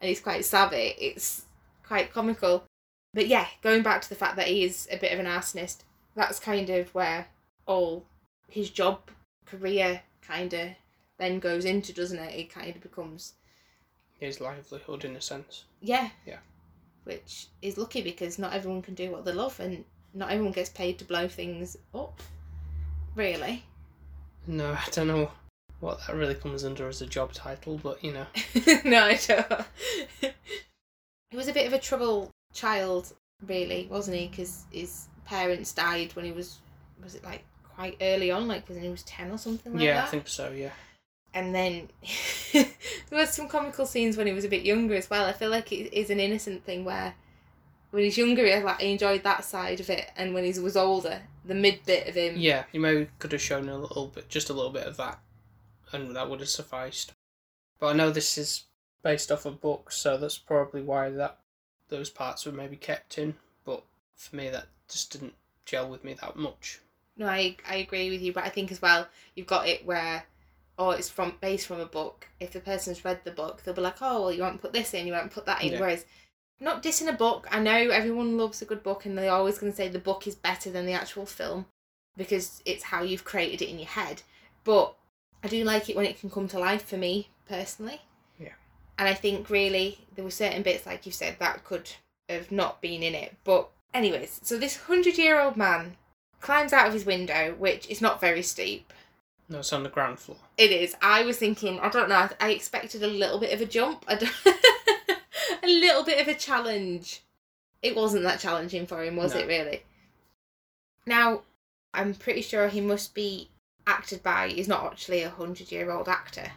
and 0.00 0.08
he's 0.08 0.20
quite 0.20 0.44
savvy, 0.46 0.94
it's 0.98 1.42
quite 1.86 2.12
comical. 2.12 2.64
But 3.12 3.26
yeah, 3.28 3.48
going 3.62 3.82
back 3.82 4.00
to 4.02 4.08
the 4.08 4.14
fact 4.14 4.36
that 4.36 4.46
he 4.48 4.64
is 4.64 4.88
a 4.90 4.96
bit 4.96 5.12
of 5.12 5.18
an 5.18 5.26
arsonist, 5.26 5.78
that's 6.14 6.38
kind 6.40 6.70
of 6.70 6.94
where 6.94 7.28
all 7.66 8.06
his 8.48 8.70
job 8.70 9.10
career 9.44 10.02
kind 10.28 10.52
of 10.52 10.68
then 11.18 11.40
goes 11.40 11.64
into, 11.64 11.92
doesn't 11.92 12.18
it? 12.18 12.34
It 12.34 12.52
kind 12.52 12.76
of 12.76 12.82
becomes 12.82 13.32
his 14.20 14.40
livelihood 14.40 15.04
in 15.04 15.16
a 15.16 15.20
sense. 15.20 15.64
yeah. 15.80 16.10
Yeah. 16.26 16.38
Which 17.04 17.46
is 17.62 17.78
lucky 17.78 18.02
because 18.02 18.38
not 18.38 18.52
everyone 18.52 18.82
can 18.82 18.94
do 18.94 19.10
what 19.10 19.24
they 19.24 19.32
love, 19.32 19.58
and 19.60 19.84
not 20.12 20.30
everyone 20.30 20.52
gets 20.52 20.68
paid 20.68 20.98
to 20.98 21.06
blow 21.06 21.26
things 21.26 21.76
up. 21.94 22.20
Really. 23.16 23.64
No, 24.46 24.72
I 24.72 24.84
don't 24.90 25.08
know 25.08 25.30
what 25.80 26.00
that 26.06 26.16
really 26.16 26.34
comes 26.34 26.64
under 26.64 26.86
as 26.86 27.00
a 27.00 27.06
job 27.06 27.32
title, 27.32 27.80
but 27.82 28.04
you 28.04 28.12
know, 28.12 28.26
no, 28.84 29.04
I 29.04 29.18
don't. 29.26 29.64
he 31.30 31.36
was 31.36 31.48
a 31.48 31.52
bit 31.54 31.66
of 31.66 31.72
a 31.72 31.78
troubled 31.78 32.30
child, 32.52 33.14
really, 33.46 33.88
wasn't 33.90 34.18
he? 34.18 34.28
Because 34.28 34.64
his 34.70 35.06
parents 35.24 35.72
died 35.72 36.14
when 36.14 36.26
he 36.26 36.32
was, 36.32 36.58
was 37.02 37.14
it 37.14 37.24
like 37.24 37.44
quite 37.78 37.96
early 38.00 38.32
on, 38.32 38.48
like 38.48 38.68
when 38.68 38.80
he 38.80 38.88
was 38.88 39.04
10 39.04 39.30
or 39.30 39.38
something 39.38 39.72
like 39.72 39.82
yeah, 39.82 39.94
that? 39.94 40.00
Yeah, 40.00 40.04
I 40.04 40.06
think 40.08 40.26
so. 40.26 40.50
Yeah, 40.50 40.70
And 41.32 41.54
then 41.54 41.88
there 42.52 42.66
was 43.12 43.30
some 43.30 43.48
comical 43.48 43.86
scenes 43.86 44.16
when 44.16 44.26
he 44.26 44.32
was 44.32 44.44
a 44.44 44.48
bit 44.48 44.64
younger 44.64 44.96
as 44.96 45.08
well. 45.08 45.26
I 45.26 45.32
feel 45.32 45.50
like 45.50 45.70
it 45.70 45.96
is 45.96 46.10
an 46.10 46.18
innocent 46.18 46.64
thing 46.64 46.84
where 46.84 47.14
when 47.92 48.02
he's 48.02 48.18
younger, 48.18 48.44
he, 48.44 48.62
like, 48.64 48.82
I 48.82 48.86
enjoyed 48.86 49.22
that 49.22 49.44
side 49.44 49.78
of 49.78 49.90
it, 49.90 50.10
and 50.16 50.34
when 50.34 50.44
he 50.44 50.58
was 50.58 50.76
older, 50.76 51.22
the 51.44 51.54
mid 51.54 51.86
bit 51.86 52.08
of 52.08 52.16
him. 52.16 52.34
yeah. 52.36 52.64
You 52.72 52.80
maybe 52.80 53.08
could 53.20 53.30
have 53.30 53.40
shown 53.40 53.68
a 53.68 53.78
little 53.78 54.08
bit, 54.08 54.28
just 54.28 54.50
a 54.50 54.52
little 54.52 54.72
bit 54.72 54.86
of 54.86 54.96
that, 54.96 55.20
and 55.92 56.16
that 56.16 56.28
would 56.28 56.40
have 56.40 56.48
sufficed. 56.48 57.12
But 57.78 57.86
I 57.86 57.92
know 57.92 58.10
this 58.10 58.36
is 58.36 58.64
based 59.04 59.30
off 59.30 59.46
a 59.46 59.52
book, 59.52 59.92
so 59.92 60.16
that's 60.16 60.36
probably 60.36 60.82
why 60.82 61.10
that 61.10 61.38
those 61.90 62.10
parts 62.10 62.44
were 62.44 62.50
maybe 62.50 62.76
kept 62.76 63.18
in. 63.18 63.36
But 63.64 63.84
for 64.16 64.34
me, 64.34 64.50
that 64.50 64.66
just 64.90 65.12
didn't 65.12 65.34
gel 65.64 65.88
with 65.88 66.02
me 66.02 66.14
that 66.14 66.34
much. 66.34 66.80
No, 67.18 67.26
I 67.26 67.56
I 67.68 67.76
agree 67.76 68.10
with 68.10 68.22
you, 68.22 68.32
but 68.32 68.44
I 68.44 68.48
think 68.48 68.72
as 68.72 68.80
well 68.80 69.06
you've 69.34 69.46
got 69.46 69.68
it 69.68 69.84
where, 69.84 70.24
oh, 70.78 70.90
it's 70.90 71.10
from 71.10 71.34
based 71.40 71.66
from 71.66 71.80
a 71.80 71.86
book. 71.86 72.28
If 72.40 72.52
the 72.52 72.60
person's 72.60 73.04
read 73.04 73.20
the 73.24 73.32
book, 73.32 73.62
they'll 73.62 73.74
be 73.74 73.82
like, 73.82 74.00
oh, 74.00 74.22
well, 74.22 74.32
you 74.32 74.42
won't 74.42 74.62
put 74.62 74.72
this 74.72 74.94
in, 74.94 75.06
you 75.06 75.12
won't 75.12 75.32
put 75.32 75.46
that 75.46 75.62
in. 75.62 75.72
Yeah. 75.72 75.80
Whereas, 75.80 76.06
not 76.60 76.82
dissing 76.82 77.08
a 77.08 77.12
book. 77.12 77.46
I 77.50 77.60
know 77.60 77.90
everyone 77.90 78.36
loves 78.38 78.62
a 78.62 78.64
good 78.64 78.82
book, 78.82 79.04
and 79.04 79.16
they're 79.16 79.32
always 79.32 79.58
going 79.58 79.72
to 79.72 79.76
say 79.76 79.88
the 79.88 79.98
book 79.98 80.26
is 80.26 80.34
better 80.34 80.70
than 80.70 80.86
the 80.86 80.92
actual 80.92 81.26
film 81.26 81.66
because 82.16 82.62
it's 82.64 82.84
how 82.84 83.02
you've 83.02 83.24
created 83.24 83.62
it 83.62 83.70
in 83.70 83.78
your 83.78 83.88
head. 83.88 84.22
But 84.64 84.94
I 85.42 85.48
do 85.48 85.62
like 85.64 85.88
it 85.88 85.96
when 85.96 86.06
it 86.06 86.18
can 86.18 86.30
come 86.30 86.48
to 86.48 86.58
life 86.58 86.84
for 86.84 86.96
me 86.96 87.28
personally. 87.48 88.02
Yeah. 88.38 88.54
And 88.98 89.08
I 89.08 89.14
think 89.14 89.50
really 89.50 89.98
there 90.14 90.24
were 90.24 90.30
certain 90.30 90.62
bits, 90.62 90.84
like 90.84 91.06
you 91.06 91.12
said, 91.12 91.36
that 91.38 91.64
could 91.64 91.90
have 92.28 92.50
not 92.50 92.80
been 92.80 93.02
in 93.02 93.14
it. 93.14 93.36
But, 93.44 93.70
anyways, 93.94 94.40
so 94.42 94.58
this 94.58 94.88
100 94.88 95.16
year 95.16 95.40
old 95.40 95.56
man 95.56 95.96
climbs 96.40 96.72
out 96.72 96.86
of 96.86 96.92
his 96.92 97.04
window, 97.04 97.54
which 97.58 97.88
is 97.88 98.00
not 98.00 98.20
very 98.20 98.42
steep. 98.42 98.92
No, 99.48 99.60
it's 99.60 99.72
on 99.72 99.82
the 99.82 99.88
ground 99.88 100.18
floor. 100.18 100.38
It 100.58 100.70
is. 100.70 100.94
I 101.00 101.24
was 101.24 101.38
thinking, 101.38 101.80
I 101.80 101.88
don't 101.88 102.08
know, 102.08 102.16
I- 102.16 102.30
I 102.40 102.50
expected 102.50 103.02
a 103.02 103.06
little 103.06 103.38
bit 103.38 103.52
of 103.54 103.60
a 103.60 103.66
jump, 103.66 104.04
I 104.06 104.16
don't- 104.16 104.32
a 105.62 105.66
little 105.66 106.04
bit 106.04 106.20
of 106.20 106.28
a 106.28 106.34
challenge. 106.38 107.22
It 107.82 107.96
wasn't 107.96 108.24
that 108.24 108.40
challenging 108.40 108.86
for 108.86 109.02
him, 109.02 109.16
was 109.16 109.34
No. 109.34 109.40
it 109.40 109.46
really? 109.46 109.82
Now, 111.06 111.42
I'm 111.94 112.14
pretty 112.14 112.42
sure 112.42 112.68
he 112.68 112.80
must 112.80 113.14
be 113.14 113.48
acted 113.86 114.22
by, 114.22 114.48
he's 114.48 114.68
not 114.68 114.84
actually 114.84 115.22
a 115.22 115.28
100 115.30 115.72
year 115.72 115.90
old 115.90 116.08
actor. 116.08 116.52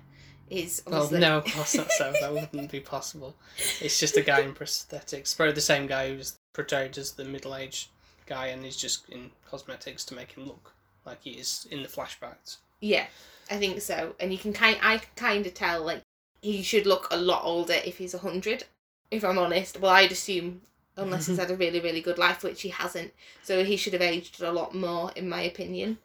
He's 0.49 0.83
oh, 0.85 0.91
Well, 0.91 1.11
no, 1.11 1.37
of 1.37 1.45
course 1.53 1.75
not. 1.75 1.89
So 1.91 2.11
that 2.19 2.33
wouldn't 2.33 2.69
be 2.71 2.81
possible. 2.81 3.35
It's 3.79 3.97
just 3.97 4.17
a 4.17 4.21
guy 4.21 4.41
in 4.41 4.53
prosthetics. 4.53 5.33
Probably 5.35 5.53
the 5.53 5.61
same 5.61 5.87
guy 5.87 6.09
who's 6.09 6.35
portrayed 6.53 6.97
as 6.97 7.13
the 7.13 7.23
middle-aged 7.23 7.87
guy, 8.31 8.47
and 8.47 8.63
he's 8.63 8.77
just 8.77 9.09
in 9.09 9.29
cosmetics 9.49 10.05
to 10.05 10.15
make 10.15 10.31
him 10.31 10.45
look 10.45 10.73
like 11.05 11.21
he 11.21 11.31
is 11.31 11.67
in 11.69 11.83
the 11.83 11.89
flashbacks. 11.89 12.57
Yeah, 12.79 13.05
I 13.49 13.57
think 13.57 13.81
so. 13.81 14.15
And 14.21 14.31
you 14.31 14.37
can 14.37 14.53
kind, 14.53 14.77
I 14.81 14.99
can 14.99 15.09
kind 15.17 15.45
of 15.45 15.53
tell 15.53 15.83
like 15.83 16.01
he 16.41 16.63
should 16.63 16.85
look 16.85 17.07
a 17.11 17.17
lot 17.17 17.43
older 17.43 17.73
if 17.73 17.97
he's 17.97 18.13
a 18.13 18.19
hundred. 18.19 18.63
If 19.11 19.25
I'm 19.25 19.37
honest, 19.37 19.81
well, 19.81 19.91
I'd 19.91 20.13
assume 20.13 20.61
unless 20.95 21.27
he's 21.27 21.37
had 21.43 21.51
a 21.51 21.57
really 21.57 21.81
really 21.81 21.99
good 21.99 22.17
life, 22.17 22.41
which 22.41 22.61
he 22.61 22.69
hasn't. 22.69 23.11
So 23.43 23.65
he 23.65 23.75
should 23.75 23.93
have 23.93 24.01
aged 24.01 24.41
a 24.41 24.51
lot 24.51 24.73
more, 24.73 25.11
in 25.15 25.27
my 25.27 25.41
opinion. 25.41 25.97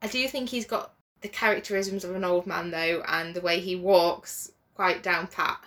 I 0.00 0.06
do 0.06 0.28
think 0.28 0.50
he's 0.50 0.66
got 0.66 0.94
the 1.22 1.28
characterisms 1.28 2.04
of 2.04 2.14
an 2.14 2.24
old 2.24 2.46
man 2.46 2.70
though, 2.70 3.02
and 3.08 3.34
the 3.34 3.40
way 3.40 3.58
he 3.58 3.74
walks 3.74 4.52
quite 4.76 5.02
down 5.02 5.26
pat. 5.26 5.58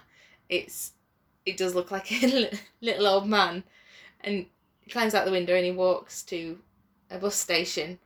It's 0.47 0.93
it 1.45 1.57
does 1.57 1.75
look 1.75 1.91
like 1.91 2.09
a 2.11 2.49
little 2.81 3.07
old 3.07 3.27
man, 3.27 3.65
and 4.21 4.45
climbs 4.89 5.13
out 5.13 5.25
the 5.25 5.31
window 5.31 5.55
and 5.55 5.65
he 5.65 5.71
walks 5.71 6.23
to 6.23 6.59
a 7.09 7.17
bus 7.17 7.35
station. 7.35 7.99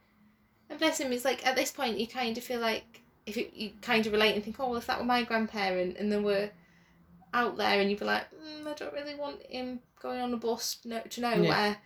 And 0.69 0.79
bless 0.79 0.99
him, 0.99 1.11
it's 1.11 1.25
like 1.25 1.45
at 1.45 1.55
this 1.55 1.71
point 1.71 1.99
you 1.99 2.07
kind 2.07 2.37
of 2.37 2.43
feel 2.43 2.59
like 2.61 3.01
if 3.25 3.37
it, 3.37 3.53
you 3.53 3.71
kind 3.81 4.05
of 4.05 4.13
relate 4.13 4.35
and 4.35 4.43
think, 4.43 4.59
oh, 4.59 4.69
well, 4.69 4.77
if 4.77 4.87
that 4.87 4.99
were 4.99 5.05
my 5.05 5.23
grandparent 5.23 5.97
and 5.97 6.11
they 6.11 6.17
were 6.19 6.49
out 7.33 7.55
there, 7.57 7.79
and 7.79 7.89
you'd 7.89 7.99
be 7.99 8.05
like, 8.05 8.25
mm, 8.31 8.67
I 8.67 8.73
don't 8.73 8.93
really 8.93 9.15
want 9.15 9.41
him 9.43 9.79
going 10.01 10.19
on 10.21 10.33
a 10.33 10.37
bus 10.37 10.75
to 10.75 11.21
nowhere. 11.21 11.77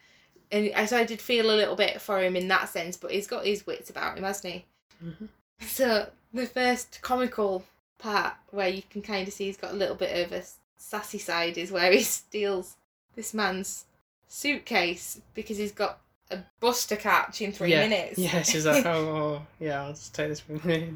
And 0.52 0.72
I- 0.76 0.86
so 0.86 0.98
I 0.98 1.04
did 1.04 1.22
feel 1.22 1.52
a 1.52 1.56
little 1.56 1.76
bit 1.76 2.02
for 2.02 2.22
him 2.22 2.36
in 2.36 2.48
that 2.50 2.70
sense, 2.70 2.98
but 2.98 3.12
he's 3.12 3.28
got 3.28 3.46
his 3.46 3.66
wits 3.68 3.90
about 3.90 4.18
him, 4.18 4.24
hasn't 4.24 4.54
he? 4.54 4.66
Mhm. 5.04 5.28
So 5.68 6.10
the 6.34 6.46
first 6.46 7.00
comical 7.02 7.64
part 7.98 8.34
where 8.52 8.68
you 8.68 8.84
can 8.90 9.02
kind 9.02 9.28
of 9.28 9.34
see 9.34 9.46
he's 9.46 9.58
got 9.58 9.72
a 9.72 9.76
little 9.76 9.96
bit 9.96 10.26
of 10.26 10.32
a 10.34 10.44
sassy 10.78 11.18
side 11.18 11.58
is 11.58 11.72
where 11.72 11.92
he 11.92 12.02
steals 12.04 12.76
this 13.16 13.34
man's 13.34 13.86
suitcase 14.28 15.22
because 15.34 15.58
he's 15.58 15.72
got 15.72 16.00
a 16.32 16.40
bus 16.60 16.86
to 16.88 16.98
catch 16.98 17.42
in 17.42 17.52
three 17.52 17.72
yeah. 17.72 17.88
minutes. 17.88 18.18
Yeah, 18.18 18.42
she's 18.42 18.66
like, 18.66 18.86
oh, 18.86 18.90
oh, 18.92 19.42
yeah, 19.60 19.84
I'll 19.84 19.94
just 19.94 20.14
take 20.16 20.30
this 20.30 20.48
with 20.48 20.64
me. 20.66 20.94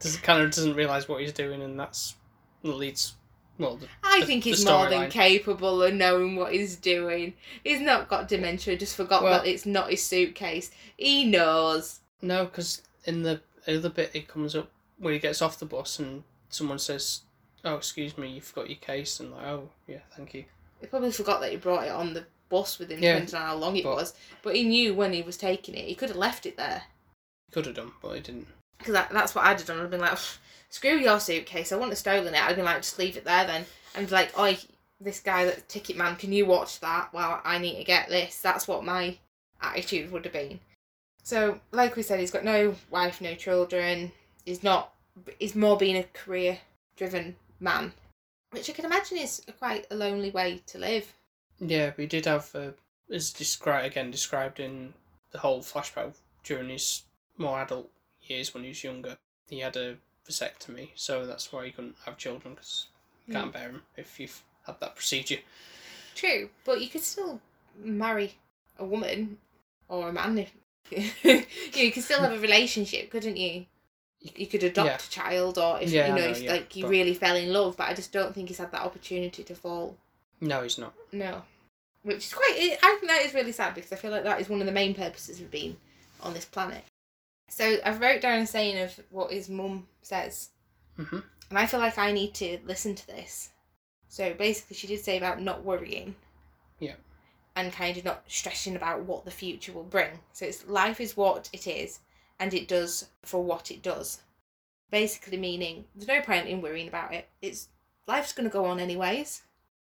Just 0.00 0.22
kind 0.22 0.42
of 0.42 0.50
doesn't 0.50 0.74
realize 0.74 1.08
what 1.08 1.20
he's 1.20 1.32
doing, 1.32 1.62
and 1.62 1.78
that's 1.78 2.16
the 2.62 2.72
leads. 2.72 3.14
Well, 3.58 3.76
the, 3.76 3.86
I 4.02 4.20
the- 4.20 4.26
think 4.26 4.44
he's 4.44 4.64
more 4.64 4.88
than 4.88 5.10
capable 5.10 5.82
of 5.82 5.94
knowing 5.94 6.36
what 6.36 6.52
he's 6.52 6.76
doing. 6.76 7.34
He's 7.62 7.80
not 7.80 8.08
got 8.08 8.28
dementia, 8.28 8.76
just 8.76 8.96
forgot 8.96 9.22
Well- 9.22 9.42
that 9.42 9.48
it's 9.48 9.66
not 9.66 9.90
his 9.90 10.02
suitcase. 10.02 10.70
He 10.96 11.24
knows. 11.24 12.00
no, 12.20 12.44
because 12.44 12.82
in 13.04 13.22
the 13.22 13.40
other 13.66 13.88
bit 13.88 14.10
it 14.14 14.28
comes 14.28 14.54
up 14.56 14.70
where 14.98 15.12
he 15.12 15.18
gets 15.18 15.40
off 15.42 15.58
the 15.58 15.66
bus 15.66 15.98
and 15.98 16.24
someone 16.48 16.78
says, 16.78 17.22
"Oh, 17.64 17.76
excuse 17.76 18.18
me, 18.18 18.28
you 18.28 18.40
forgot 18.40 18.68
your 18.68 18.78
case," 18.78 19.20
and 19.20 19.32
like, 19.32 19.44
"Oh, 19.46 19.68
yeah, 19.86 20.00
thank 20.16 20.34
you." 20.34 20.44
He 20.80 20.86
probably 20.88 21.12
forgot 21.12 21.40
that 21.40 21.52
he 21.52 21.56
brought 21.56 21.84
it 21.84 21.90
on 21.92 22.14
the 22.14 22.24
bus 22.52 22.78
with 22.78 22.90
him, 22.90 23.02
Yeah, 23.02 23.14
depending 23.14 23.34
on 23.34 23.46
how 23.46 23.56
long 23.56 23.76
it 23.76 23.84
but- 23.84 23.96
was. 23.96 24.14
But 24.42 24.54
he 24.54 24.62
knew 24.64 24.94
when 24.94 25.12
he 25.12 25.22
was 25.22 25.36
taking 25.36 25.74
it. 25.74 25.86
He 25.88 25.94
could 25.94 26.10
have 26.10 26.18
left 26.18 26.46
it 26.46 26.56
there. 26.56 26.82
Could 27.50 27.66
have 27.66 27.74
done, 27.74 27.92
but 28.00 28.12
he 28.14 28.20
didn't. 28.20 28.46
Because 28.78 28.92
that, 28.94 29.10
that's 29.10 29.34
what 29.34 29.44
I'd 29.46 29.58
have 29.58 29.66
done. 29.66 29.78
I'd 29.78 29.82
have 29.82 29.90
been 29.90 30.00
like, 30.00 30.18
screw 30.68 30.96
your 30.98 31.18
suitcase. 31.20 31.72
I 31.72 31.76
wouldn't 31.76 31.92
have 31.92 31.98
stolen 31.98 32.34
it. 32.34 32.42
I'd 32.42 32.56
been 32.56 32.64
like, 32.64 32.82
just 32.82 32.98
leave 32.98 33.16
it 33.16 33.24
there 33.24 33.46
then. 33.46 33.64
And 33.94 34.06
be 34.06 34.12
like, 34.12 34.38
oi, 34.38 34.58
this 35.00 35.20
guy, 35.20 35.44
that 35.44 35.68
ticket 35.68 35.96
man, 35.96 36.16
can 36.16 36.32
you 36.32 36.46
watch 36.46 36.80
that 36.80 37.12
Well, 37.12 37.40
I 37.44 37.58
need 37.58 37.76
to 37.76 37.84
get 37.84 38.08
this? 38.08 38.40
That's 38.40 38.68
what 38.68 38.84
my 38.84 39.18
attitude 39.60 40.10
would 40.12 40.24
have 40.24 40.32
been. 40.32 40.60
So, 41.22 41.60
like 41.70 41.94
we 41.96 42.02
said, 42.02 42.20
he's 42.20 42.30
got 42.32 42.44
no 42.44 42.74
wife, 42.90 43.20
no 43.20 43.34
children. 43.34 44.12
He's 44.44 44.62
not. 44.62 44.92
He's 45.38 45.54
more 45.54 45.76
being 45.76 45.96
a 45.96 46.04
career-driven 46.04 47.36
man, 47.60 47.92
which 48.50 48.68
I 48.68 48.72
can 48.72 48.84
imagine 48.86 49.18
is 49.18 49.42
a 49.46 49.52
quite 49.52 49.86
a 49.90 49.94
lonely 49.94 50.30
way 50.30 50.62
to 50.66 50.78
live. 50.78 51.12
Yeah, 51.64 51.92
we 51.96 52.06
did 52.06 52.26
have, 52.26 52.50
uh, 52.54 52.70
as 53.12 53.32
described 53.32 53.86
again, 53.86 54.10
described 54.10 54.58
in 54.58 54.94
the 55.30 55.38
whole 55.38 55.62
flashback 55.62 56.14
during 56.44 56.68
his 56.68 57.02
more 57.38 57.60
adult 57.62 57.88
years 58.22 58.52
when 58.52 58.64
he 58.64 58.70
was 58.70 58.82
younger. 58.82 59.16
He 59.48 59.60
had 59.60 59.76
a 59.76 59.96
vasectomy, 60.28 60.90
so 60.96 61.24
that's 61.26 61.52
why 61.52 61.66
he 61.66 61.70
couldn't 61.70 61.96
have 62.04 62.18
children 62.18 62.54
because 62.54 62.86
you 63.26 63.34
can't 63.34 63.52
bear 63.52 63.68
him 63.70 63.82
if 63.96 64.18
you've 64.18 64.42
had 64.66 64.80
that 64.80 64.96
procedure. 64.96 65.38
True, 66.14 66.50
but 66.64 66.80
you 66.80 66.88
could 66.88 67.02
still 67.02 67.40
marry 67.82 68.34
a 68.78 68.84
woman 68.84 69.38
or 69.88 70.08
a 70.08 70.12
man 70.12 70.38
if 70.38 70.52
you 71.74 71.92
could 71.92 72.02
still 72.02 72.20
have 72.20 72.32
a 72.32 72.38
relationship, 72.40 73.10
couldn't 73.10 73.36
you? 73.36 73.66
You 74.20 74.46
could 74.46 74.62
adopt 74.62 74.86
Yeah. 74.88 74.96
a 74.96 74.98
child, 75.30 75.58
or 75.58 75.80
if 75.80 75.90
Yeah, 75.90 76.08
you 76.08 76.14
know, 76.14 76.20
know, 76.20 76.30
if 76.30 76.42
yeah, 76.42 76.52
like 76.52 76.76
you 76.76 76.82
but- 76.84 76.90
really 76.90 77.14
fell 77.14 77.36
in 77.36 77.52
love. 77.52 77.76
But 77.76 77.88
I 77.88 77.94
just 77.94 78.12
don't 78.12 78.34
think 78.34 78.48
he's 78.48 78.58
had 78.58 78.70
that 78.72 78.82
opportunity 78.82 79.42
to 79.44 79.54
fall. 79.54 79.96
No, 80.42 80.62
he's 80.62 80.76
not. 80.76 80.92
No, 81.12 81.42
which 82.02 82.26
is 82.26 82.34
quite. 82.34 82.76
I 82.82 82.96
think 82.98 83.06
that 83.06 83.22
is 83.24 83.32
really 83.32 83.52
sad 83.52 83.74
because 83.74 83.92
I 83.92 83.96
feel 83.96 84.10
like 84.10 84.24
that 84.24 84.40
is 84.40 84.48
one 84.48 84.60
of 84.60 84.66
the 84.66 84.72
main 84.72 84.92
purposes 84.92 85.40
of 85.40 85.50
being 85.50 85.76
on 86.20 86.34
this 86.34 86.44
planet. 86.44 86.84
So 87.48 87.78
I've 87.84 88.00
wrote 88.00 88.20
down 88.20 88.40
a 88.40 88.46
saying 88.46 88.82
of 88.82 88.98
what 89.10 89.32
his 89.32 89.48
mum 89.48 89.86
says, 90.02 90.50
hmm 90.96 91.20
and 91.48 91.58
I 91.58 91.66
feel 91.66 91.80
like 91.80 91.98
I 91.98 92.12
need 92.12 92.32
to 92.34 92.58
listen 92.64 92.94
to 92.94 93.06
this. 93.06 93.50
So 94.08 94.32
basically, 94.32 94.74
she 94.74 94.86
did 94.86 95.04
say 95.04 95.16
about 95.16 95.40
not 95.40 95.64
worrying. 95.64 96.16
Yeah. 96.80 96.94
And 97.54 97.70
kind 97.72 97.96
of 97.96 98.06
not 98.06 98.24
stressing 98.26 98.74
about 98.74 99.02
what 99.02 99.26
the 99.26 99.30
future 99.30 99.72
will 99.72 99.84
bring. 99.84 100.18
So 100.32 100.46
it's 100.46 100.66
life 100.66 100.98
is 101.00 101.16
what 101.16 101.50
it 101.52 101.66
is, 101.66 102.00
and 102.40 102.52
it 102.52 102.66
does 102.66 103.08
for 103.22 103.44
what 103.44 103.70
it 103.70 103.82
does. 103.82 104.22
Basically, 104.90 105.36
meaning 105.36 105.84
there's 105.94 106.08
no 106.08 106.22
point 106.22 106.48
in 106.48 106.62
worrying 106.62 106.88
about 106.88 107.14
it. 107.14 107.28
It's 107.42 107.68
life's 108.08 108.32
going 108.32 108.48
to 108.48 108.52
go 108.52 108.64
on 108.64 108.80
anyways. 108.80 109.42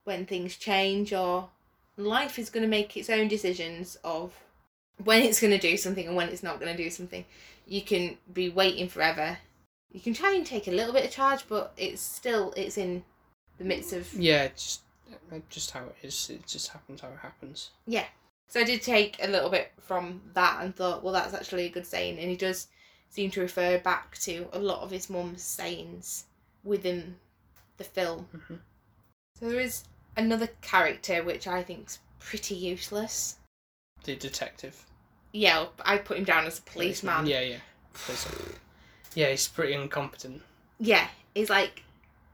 When 0.08 0.26
things 0.26 0.56
change, 0.56 1.12
or 1.12 1.50
life 1.96 2.38
is 2.38 2.50
going 2.50 2.62
to 2.62 2.68
make 2.68 2.96
its 2.96 3.10
own 3.10 3.28
decisions 3.28 3.96
of 4.02 4.34
when 5.04 5.22
it's 5.22 5.40
going 5.40 5.52
to 5.52 5.68
do 5.70 5.76
something 5.76 6.06
and 6.06 6.16
when 6.16 6.28
it's 6.28 6.42
not 6.42 6.58
going 6.60 6.74
to 6.76 6.82
do 6.82 6.90
something. 6.90 7.24
You 7.66 7.82
can 7.82 8.16
be 8.32 8.48
waiting 8.48 8.88
forever 8.88 9.38
you 9.90 10.00
can 10.00 10.14
try 10.14 10.34
and 10.34 10.44
take 10.44 10.68
a 10.68 10.72
little 10.72 10.92
bit 10.92 11.04
of 11.04 11.10
charge, 11.10 11.44
but 11.48 11.72
it's 11.76 12.02
still 12.02 12.52
it's 12.56 12.76
in 12.76 13.04
the 13.58 13.64
midst 13.64 13.92
of 13.92 14.12
Yeah, 14.14 14.48
just 14.48 14.82
uh, 15.32 15.38
just 15.48 15.70
how 15.70 15.84
it 15.84 15.96
is. 16.02 16.30
It 16.30 16.46
just 16.46 16.68
happens 16.68 17.00
how 17.00 17.08
it 17.08 17.18
happens. 17.22 17.70
Yeah. 17.86 18.04
So 18.48 18.60
I 18.60 18.64
did 18.64 18.82
take 18.82 19.18
a 19.22 19.28
little 19.28 19.50
bit 19.50 19.72
from 19.80 20.22
that 20.34 20.62
and 20.62 20.74
thought, 20.74 21.02
well, 21.02 21.12
that's 21.12 21.34
actually 21.34 21.66
a 21.66 21.70
good 21.70 21.86
saying, 21.86 22.18
and 22.18 22.30
he 22.30 22.36
does 22.36 22.68
seem 23.10 23.30
to 23.32 23.40
refer 23.40 23.78
back 23.78 24.16
to 24.18 24.48
a 24.52 24.58
lot 24.58 24.82
of 24.82 24.90
his 24.90 25.10
mum's 25.10 25.42
sayings 25.42 26.24
within 26.64 27.16
the 27.76 27.84
film. 27.84 28.28
hmm 28.32 28.54
So 29.38 29.48
there 29.48 29.60
is 29.60 29.84
another 30.18 30.48
character 30.60 31.22
which 31.22 31.46
I 31.46 31.62
think's 31.62 32.00
pretty 32.18 32.54
useless. 32.54 33.37
The 34.04 34.16
detective. 34.16 34.84
Yeah, 35.32 35.66
I 35.84 35.98
put 35.98 36.18
him 36.18 36.25
down 36.25 36.46
as 36.46 36.58
a 36.58 36.62
policeman. 36.62 37.26
Yeah, 37.26 37.40
yeah. 37.40 37.58
Policeman. 37.92 38.54
Yeah, 39.14 39.30
he's 39.30 39.48
pretty 39.48 39.72
incompetent. 39.75 40.42
yeah, 40.78 41.08
he's 41.34 41.50
like 41.50 41.82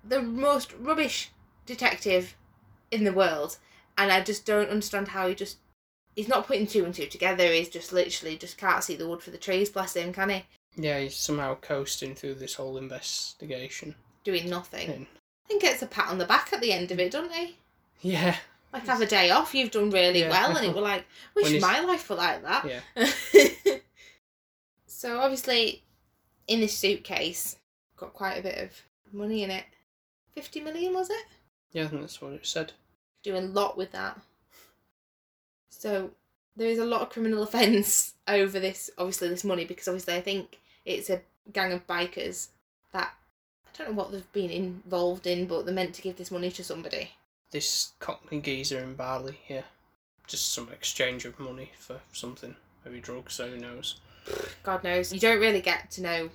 the 0.07 0.21
most 0.23 0.73
rubbish 0.79 1.31
detective 1.67 2.35
in 2.91 3.05
the 3.05 3.13
world, 3.13 3.57
and 3.97 4.13
I 4.13 4.21
just 4.23 4.45
don't 4.45 4.69
understand 4.71 5.09
how 5.09 5.29
he 5.29 5.35
just 5.35 5.59
he's 6.15 6.29
not 6.29 6.47
putting 6.47 6.67
two 6.67 6.85
and 6.85 6.95
two 6.95 7.07
together. 7.07 7.47
He's 7.53 7.69
just 7.69 7.93
literally 7.93 8.37
just 8.37 8.59
can't 8.59 8.85
see 8.85 8.97
the 8.97 9.09
wood 9.09 9.23
for 9.23 9.31
the 9.31 9.39
trees. 9.39 9.71
Bless 9.71 9.95
him, 9.97 10.13
can 10.13 10.31
he? 10.31 10.45
Yeah, 10.77 10.99
he's 11.01 11.17
somehow 11.17 11.55
coasting 11.57 12.15
through 12.15 12.35
this 12.35 12.55
whole 12.55 12.77
investigation. 12.77 13.95
Doing 14.25 14.49
nothing. 14.51 14.91
And- 14.91 15.07
I 15.47 15.49
think 15.49 15.65
it's 15.65 15.83
a 15.83 15.87
pat 15.87 16.09
on 16.09 16.17
the 16.19 16.25
back 16.25 16.53
at 16.55 16.61
the 16.63 16.73
end 16.73 16.91
of 16.91 16.99
it, 16.99 17.11
don't 17.13 17.31
he? 17.33 17.59
Yeah, 18.01 18.37
Like 18.73 18.87
have 18.87 19.01
a 19.01 19.07
day 19.07 19.31
off. 19.31 19.55
You've 19.55 19.71
done 19.71 19.91
really 19.91 20.21
Yeah. 20.21 20.31
well, 20.31 20.57
and 20.57 20.67
it 20.67 20.75
were 20.75 20.81
like 20.81 21.05
wish 21.37 21.61
my 21.61 21.81
life 21.81 22.09
were 22.11 22.17
like 22.17 22.43
that. 22.43 22.83
yeah. 22.97 23.77
so 24.87 25.21
obviously, 25.21 25.83
in 26.47 26.61
this 26.61 26.77
suitcase, 26.77 27.57
got 27.97 28.13
quite 28.13 28.35
a 28.39 28.43
bit 28.43 28.59
of 28.59 28.71
money 29.13 29.43
in 29.43 29.51
it. 29.51 29.65
Fifty 30.35 30.61
million 30.61 30.93
was 30.95 31.11
it? 31.11 31.25
Yeah, 31.73 31.85
I 31.85 31.87
think 31.89 32.01
that's 32.03 32.21
what 32.21 32.33
it 32.33 32.47
said. 32.47 32.73
do 33.23 33.37
a 33.37 33.39
lot 33.39 33.77
with 33.77 33.93
that. 33.93 34.21
So 35.71 36.11
there 36.57 36.69
is 36.69 36.79
a 36.79 36.85
lot 36.85 37.03
of 37.03 37.11
criminal 37.11 37.43
offence 37.45 38.15
over 38.29 38.61
this, 38.61 38.91
obviously 38.99 39.29
this 39.29 39.45
money, 39.45 39.65
because 39.65 39.89
obviously 39.89 40.15
I 40.15 40.21
think 40.21 40.59
it's 40.85 41.11
a 41.11 41.21
gang 41.53 41.73
of 41.73 41.87
bikers 41.87 42.49
that 42.93 43.13
I 43.67 43.71
don't 43.77 43.89
know 43.91 43.97
what 44.01 44.13
they've 44.13 44.33
been 44.33 44.51
involved 44.51 45.27
in, 45.27 45.47
but 45.47 45.65
they're 45.67 45.75
meant 45.75 45.95
to 45.95 46.03
give 46.03 46.17
this 46.17 46.31
money 46.31 46.51
to 46.53 46.63
somebody. 46.65 47.11
This 47.55 47.93
Cockney 48.01 48.41
geezer 48.41 48.81
in 48.81 48.95
Bali, 48.97 49.39
yeah. 49.47 49.63
Just 50.27 50.53
some 50.53 50.69
exchange 50.73 51.25
of 51.25 51.39
money 51.39 51.71
for 51.79 52.01
something. 52.13 52.57
Maybe 52.85 52.99
drugs, 52.99 53.35
so 53.35 53.47
who 53.49 53.59
knows. 53.59 54.01
God 54.65 54.83
knows. 54.83 55.13
You 55.13 55.21
don't 55.21 55.39
really 55.39 55.61
get 55.61 55.89
to 55.93 56.03
know 56.03 56.31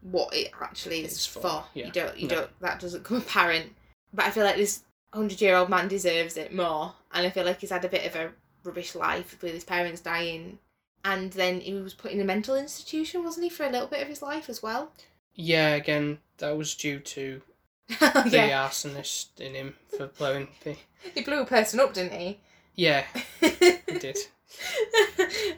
what 0.00 0.34
it 0.34 0.50
actually 0.60 1.04
is 1.04 1.12
It's 1.12 1.24
for, 1.26 1.38
for. 1.40 1.64
yeah. 1.72 1.86
You 1.86 1.92
don't. 1.92 2.18
You 2.18 2.26
No. 2.26 2.34
don't. 2.34 2.60
That 2.60 2.80
doesn't 2.80 3.04
come 3.04 3.18
apparent. 3.18 3.76
But 4.12 4.24
I 4.24 4.30
feel 4.32 4.42
like 4.42 4.56
this 4.56 4.82
hundred-year-old 5.12 5.70
man 5.70 5.86
deserves 5.86 6.36
it 6.36 6.52
more, 6.52 6.94
and 7.12 7.24
I 7.24 7.30
feel 7.30 7.44
like 7.44 7.60
he's 7.60 7.70
had 7.70 7.84
a 7.84 7.88
bit 7.88 8.04
of 8.04 8.16
a 8.16 8.32
rubbish 8.64 8.96
life 8.96 9.40
with 9.40 9.52
his 9.54 9.62
parents 9.62 10.00
dying, 10.00 10.58
and 11.04 11.32
then 11.32 11.60
he 11.60 11.74
was 11.74 11.94
put 11.94 12.10
in 12.10 12.20
a 12.20 12.24
mental 12.24 12.56
institution, 12.56 13.22
wasn't 13.22 13.44
he, 13.44 13.50
for 13.50 13.64
a 13.66 13.70
little 13.70 13.86
bit 13.86 14.02
of 14.02 14.08
his 14.08 14.20
life 14.20 14.48
as 14.48 14.64
well? 14.64 14.90
Yeah, 15.36 15.74
again, 15.76 16.18
that 16.38 16.56
was 16.58 16.74
due 16.74 16.98
to 16.98 17.40
the 18.00 18.30
yeah, 18.32 18.66
arsonist 18.68 19.40
in 19.40 19.54
him 19.54 19.74
for 19.96 20.06
blowing 20.08 20.48
the. 20.64 20.76
he 21.14 21.22
blew 21.22 21.40
a 21.40 21.46
person 21.46 21.78
up, 21.80 21.94
didn't 21.94 22.18
he? 22.18 22.40
Yeah, 22.74 23.04
he 23.40 23.98
did. 23.98 24.18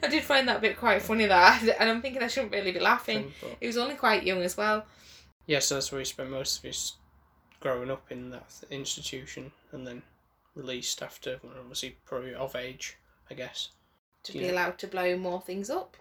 I 0.03 0.07
did 0.09 0.23
find 0.23 0.47
that 0.47 0.61
bit 0.61 0.77
quite 0.77 1.01
funny, 1.01 1.25
that, 1.25 1.63
and 1.79 1.89
I'm 1.89 2.01
thinking 2.01 2.21
I 2.23 2.27
shouldn't 2.27 2.51
really 2.53 2.71
be 2.71 2.79
laughing. 2.79 3.33
but- 3.41 3.57
He 3.59 3.67
was 3.67 3.77
only 3.77 3.95
quite 3.95 4.23
young 4.23 4.41
as 4.43 4.55
well. 4.57 4.85
Yeah, 5.47 5.59
so 5.59 5.75
that's 5.75 5.91
where 5.91 5.99
he 5.99 6.05
spent 6.05 6.29
most 6.29 6.57
of 6.59 6.63
his 6.63 6.93
growing 7.59 7.89
up 7.91 8.05
in 8.11 8.29
that 8.29 8.53
institution 8.69 9.51
and 9.71 9.85
then 9.85 10.01
released 10.55 11.01
after, 11.01 11.39
was 11.67 11.81
he 11.81 11.95
probably 12.05 12.33
of 12.35 12.55
age, 12.55 12.97
I 13.29 13.33
guess. 13.33 13.69
To 14.23 14.33
be 14.33 14.39
Yeah. 14.39 14.51
allowed 14.51 14.77
to 14.79 14.87
blow 14.87 15.17
more 15.17 15.41
things 15.41 15.69
up. 15.69 15.97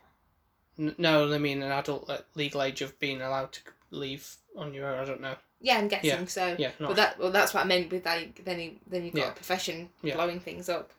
N- 0.79 0.95
no, 0.99 1.33
I 1.33 1.39
mean 1.39 1.63
an 1.63 1.73
adult 1.73 2.09
at 2.11 2.27
legal 2.35 2.63
age 2.63 2.83
of 2.83 2.99
being 3.01 3.21
allowed 3.23 3.53
to 3.53 3.61
leave 3.91 4.37
on 4.57 4.75
your 4.75 4.87
own, 4.87 4.99
I 4.99 5.05
don't 5.05 5.21
know. 5.21 5.35
Yeah, 5.61 5.79
I'm 5.79 5.89
guessing 5.89 6.11
Yeah. 6.11 6.25
so. 6.27 6.57
Yeah, 6.59 6.71
not 6.79 6.89
But 6.89 6.97
that 6.97 7.19
well, 7.19 7.31
that's 7.33 7.53
what 7.55 7.65
I 7.65 7.67
meant 7.67 7.91
with 7.91 8.05
like 8.07 8.45
then 8.45 8.61
you 8.61 8.77
then 8.87 9.05
you've 9.05 9.15
got 9.15 9.21
Yeah. 9.23 9.31
a 9.31 9.35
profession 9.35 9.91
Yeah. 10.03 10.15
blowing 10.15 10.41
things 10.41 10.69
up. 10.69 10.93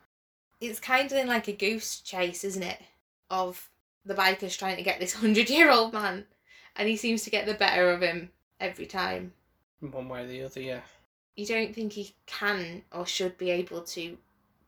It's 0.60 0.80
kind 0.80 1.10
of 1.10 1.16
in 1.18 1.26
like 1.28 1.48
a 1.48 1.52
goose 1.52 2.00
chase, 2.00 2.44
isn't 2.44 2.62
it? 2.62 2.80
Of 3.30 3.70
the 4.04 4.14
bikers 4.14 4.58
trying 4.58 4.76
to 4.76 4.82
get 4.82 5.00
this 5.00 5.14
hundred 5.22 5.48
year 5.50 5.70
old 5.70 5.92
man, 5.92 6.26
and 6.76 6.88
he 6.88 6.96
seems 6.96 7.22
to 7.24 7.30
get 7.30 7.46
the 7.46 7.54
better 7.54 7.90
of 7.90 8.02
him 8.02 8.30
every 8.58 8.86
time. 8.86 9.32
in 9.80 9.90
one 9.90 10.08
way 10.08 10.24
or 10.24 10.26
the 10.26 10.42
other, 10.42 10.60
yeah. 10.60 10.80
You 11.36 11.46
don't 11.46 11.74
think 11.74 11.94
he 11.94 12.14
can 12.26 12.82
or 12.92 13.06
should 13.06 13.38
be 13.38 13.50
able 13.50 13.80
to 13.82 14.18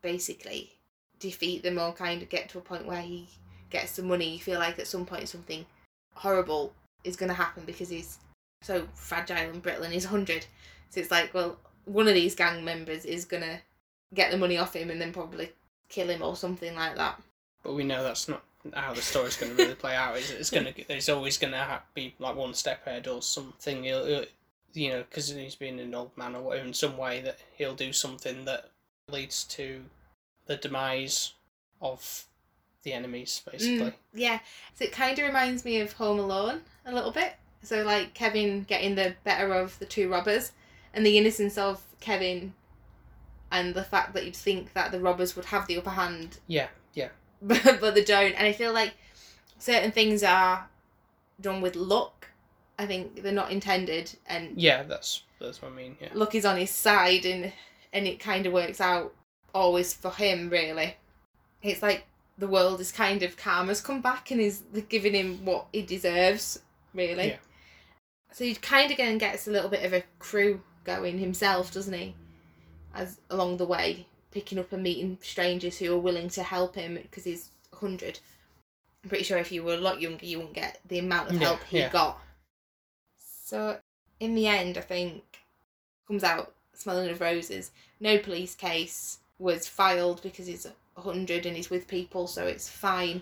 basically 0.01 0.79
defeat 1.19 1.61
them 1.63 1.77
or 1.77 1.93
kind 1.93 2.21
of 2.23 2.29
get 2.29 2.49
to 2.49 2.57
a 2.57 2.61
point 2.61 2.85
where 2.87 3.01
he 3.01 3.27
gets 3.69 3.95
the 3.95 4.01
money. 4.03 4.33
You 4.33 4.39
feel 4.39 4.59
like 4.59 4.79
at 4.79 4.87
some 4.87 5.05
point 5.05 5.29
something 5.29 5.65
horrible 6.15 6.73
is 7.03 7.15
going 7.15 7.29
to 7.29 7.35
happen 7.35 7.63
because 7.65 7.89
he's 7.89 8.17
so 8.61 8.87
fragile 8.93 9.37
and 9.37 9.61
brittle 9.61 9.83
and 9.83 9.93
he's 9.93 10.05
100. 10.05 10.45
So 10.89 10.99
it's 10.99 11.11
like, 11.11 11.33
well, 11.33 11.57
one 11.85 12.07
of 12.07 12.13
these 12.13 12.35
gang 12.35 12.63
members 12.63 13.05
is 13.05 13.25
going 13.25 13.43
to 13.43 13.59
get 14.13 14.31
the 14.31 14.37
money 14.37 14.57
off 14.57 14.75
him 14.75 14.89
and 14.89 15.01
then 15.01 15.11
probably 15.11 15.51
kill 15.89 16.09
him 16.09 16.21
or 16.21 16.35
something 16.35 16.75
like 16.75 16.95
that. 16.95 17.21
But 17.63 17.73
we 17.73 17.83
know 17.83 18.03
that's 18.03 18.27
not 18.27 18.43
how 18.73 18.93
the 18.93 19.01
story's 19.01 19.35
going 19.35 19.55
to 19.55 19.61
really 19.61 19.75
play 19.75 19.95
out. 19.95 20.17
Is? 20.17 20.31
It's 20.31 20.49
going 20.49 20.71
to 20.71 20.87
there's 20.87 21.09
always 21.09 21.37
going 21.37 21.53
to 21.53 21.81
be 21.93 22.15
like 22.19 22.35
one 22.35 22.53
step 22.53 22.85
ahead 22.87 23.07
or 23.07 23.21
something. 23.21 23.83
He'll, 23.83 24.05
he'll- 24.05 24.25
you 24.73 24.89
know, 24.89 25.03
because 25.07 25.29
he's 25.29 25.55
being 25.55 25.79
an 25.79 25.93
old 25.93 26.17
man 26.17 26.35
or 26.35 26.41
whatever, 26.41 26.65
in 26.67 26.73
some 26.73 26.97
way 26.97 27.21
that 27.21 27.37
he'll 27.55 27.75
do 27.75 27.93
something 27.93 28.45
that 28.45 28.71
leads 29.07 29.43
to 29.43 29.83
the 30.47 30.55
demise 30.57 31.33
of 31.81 32.25
the 32.83 32.93
enemies, 32.93 33.41
basically. 33.49 33.91
Mm, 33.91 33.93
yeah. 34.13 34.39
So 34.75 34.85
it 34.85 34.91
kind 34.91 35.17
of 35.17 35.25
reminds 35.25 35.65
me 35.65 35.79
of 35.79 35.93
Home 35.93 36.19
Alone 36.19 36.61
a 36.85 36.93
little 36.93 37.11
bit. 37.11 37.33
So 37.61 37.83
like 37.83 38.13
Kevin 38.13 38.63
getting 38.63 38.95
the 38.95 39.15
better 39.23 39.53
of 39.53 39.77
the 39.79 39.85
two 39.85 40.09
robbers 40.09 40.51
and 40.93 41.05
the 41.05 41.17
innocence 41.17 41.57
of 41.57 41.81
Kevin 41.99 42.53
and 43.51 43.73
the 43.73 43.83
fact 43.83 44.13
that 44.13 44.25
you'd 44.25 44.35
think 44.35 44.73
that 44.73 44.91
the 44.91 44.99
robbers 44.99 45.35
would 45.35 45.45
have 45.45 45.67
the 45.67 45.77
upper 45.77 45.91
hand 45.91 46.39
Yeah, 46.47 46.67
yeah, 46.93 47.09
but, 47.41 47.79
but 47.79 47.95
they 47.95 48.03
don't. 48.03 48.33
And 48.33 48.45
I 48.45 48.51
feel 48.51 48.73
like 48.73 48.93
certain 49.59 49.91
things 49.91 50.23
are 50.23 50.67
done 51.39 51.61
with 51.61 51.75
luck. 51.75 52.27
I 52.77 52.85
think 52.85 53.21
they're 53.21 53.31
not 53.31 53.51
intended 53.51 54.11
and 54.25 54.59
yeah. 54.59 54.83
That's 54.83 55.23
that's 55.39 55.61
what 55.61 55.71
I 55.71 55.75
mean. 55.75 55.95
Yeah, 56.01 56.09
luck 56.13 56.35
is 56.35 56.45
on 56.45 56.57
his 56.57 56.71
side 56.71 57.25
and 57.25 57.53
and 57.93 58.07
it 58.07 58.19
kind 58.19 58.45
of 58.45 58.53
works 58.53 58.81
out 58.81 59.13
always 59.53 59.93
for 59.93 60.09
him 60.09 60.49
really 60.49 60.95
it's 61.63 61.81
like 61.81 62.05
the 62.37 62.47
world 62.47 62.79
is 62.79 62.91
kind 62.91 63.23
of 63.23 63.37
karma's 63.37 63.81
come 63.81 64.01
back 64.01 64.31
and 64.31 64.41
is 64.41 64.63
giving 64.89 65.13
him 65.13 65.45
what 65.45 65.67
he 65.71 65.81
deserves 65.81 66.59
really. 66.93 67.29
Yeah. 67.29 67.37
so 68.31 68.43
he 68.43 68.55
kind 68.55 68.85
of 68.91 68.91
again 68.95 69.17
gets 69.17 69.47
a 69.47 69.51
little 69.51 69.69
bit 69.69 69.83
of 69.85 69.93
a 69.93 70.03
crew 70.19 70.61
going 70.83 71.19
himself 71.19 71.71
doesn't 71.71 71.93
he? 71.93 72.15
As 72.93 73.19
along 73.29 73.57
the 73.57 73.65
way 73.65 74.05
picking 74.31 74.59
up 74.59 74.71
and 74.73 74.83
meeting 74.83 75.17
strangers 75.21 75.77
who 75.77 75.93
are 75.93 75.99
willing 75.99 76.29
to 76.29 76.43
help 76.43 76.75
him 76.75 76.95
because 77.01 77.23
he's 77.23 77.49
100 77.69 78.19
i'm 79.03 79.09
pretty 79.09 79.23
sure 79.23 79.37
if 79.37 79.51
you 79.51 79.63
were 79.63 79.73
a 79.75 79.77
lot 79.77 80.01
younger 80.01 80.25
you 80.25 80.37
wouldn't 80.37 80.55
get 80.55 80.79
the 80.87 80.99
amount 80.99 81.29
of 81.29 81.35
Yeah, 81.35 81.47
help 81.47 81.63
he 81.69 81.79
yeah. 81.79 81.89
got. 81.89 82.19
So 83.45 83.77
in 84.19 84.33
the 84.35 84.47
end 84.47 84.77
i 84.77 84.81
think 84.81 85.23
comes 86.07 86.23
out 86.23 86.53
smelling 86.73 87.09
of 87.09 87.21
roses. 87.21 87.71
No 87.99 88.17
police 88.17 88.55
case 88.55 89.19
was 89.39 89.67
filed 89.67 90.21
because 90.21 90.47
he's 90.47 90.67
100 90.95 91.45
and 91.45 91.55
he's 91.55 91.69
with 91.69 91.87
people 91.87 92.27
so 92.27 92.45
it's 92.45 92.69
fine 92.69 93.21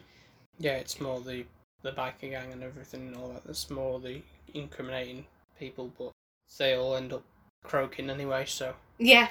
yeah. 0.61 0.73
It's 0.73 1.01
more 1.01 1.19
the 1.19 1.45
the 1.81 1.91
biker 1.91 2.29
gang 2.29 2.51
and 2.51 2.63
everything 2.63 3.07
and 3.07 3.17
all 3.17 3.29
that. 3.29 3.43
That's 3.43 3.69
more 3.71 3.99
the 3.99 4.21
incriminating 4.53 5.25
people, 5.59 5.91
but 5.97 6.11
they 6.57 6.75
all 6.75 6.95
end 6.95 7.11
up 7.13 7.23
croaking 7.63 8.09
anyway. 8.09 8.45
So 8.45 8.73
yeah 8.97 9.29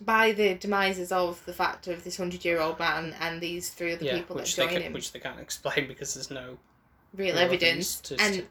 by 0.00 0.32
the 0.32 0.54
demises 0.56 1.12
of 1.12 1.42
the 1.46 1.52
fact 1.52 1.86
of 1.86 2.02
this 2.02 2.18
100 2.18 2.44
year 2.44 2.60
old 2.60 2.76
man 2.80 3.14
and 3.20 3.40
these 3.40 3.70
three 3.70 3.92
other 3.92 4.04
yeah, 4.04 4.16
people 4.16 4.34
that 4.34 4.42
which 4.42 4.56
they 4.56 4.64
join 4.64 4.72
can, 4.72 4.82
him 4.82 4.92
which 4.92 5.12
they 5.12 5.20
can't 5.20 5.38
explain 5.40 5.86
because 5.86 6.14
there's 6.14 6.32
no 6.32 6.58
real 7.14 7.32
real 7.32 7.38
evidence 7.38 8.02
and 8.18 8.44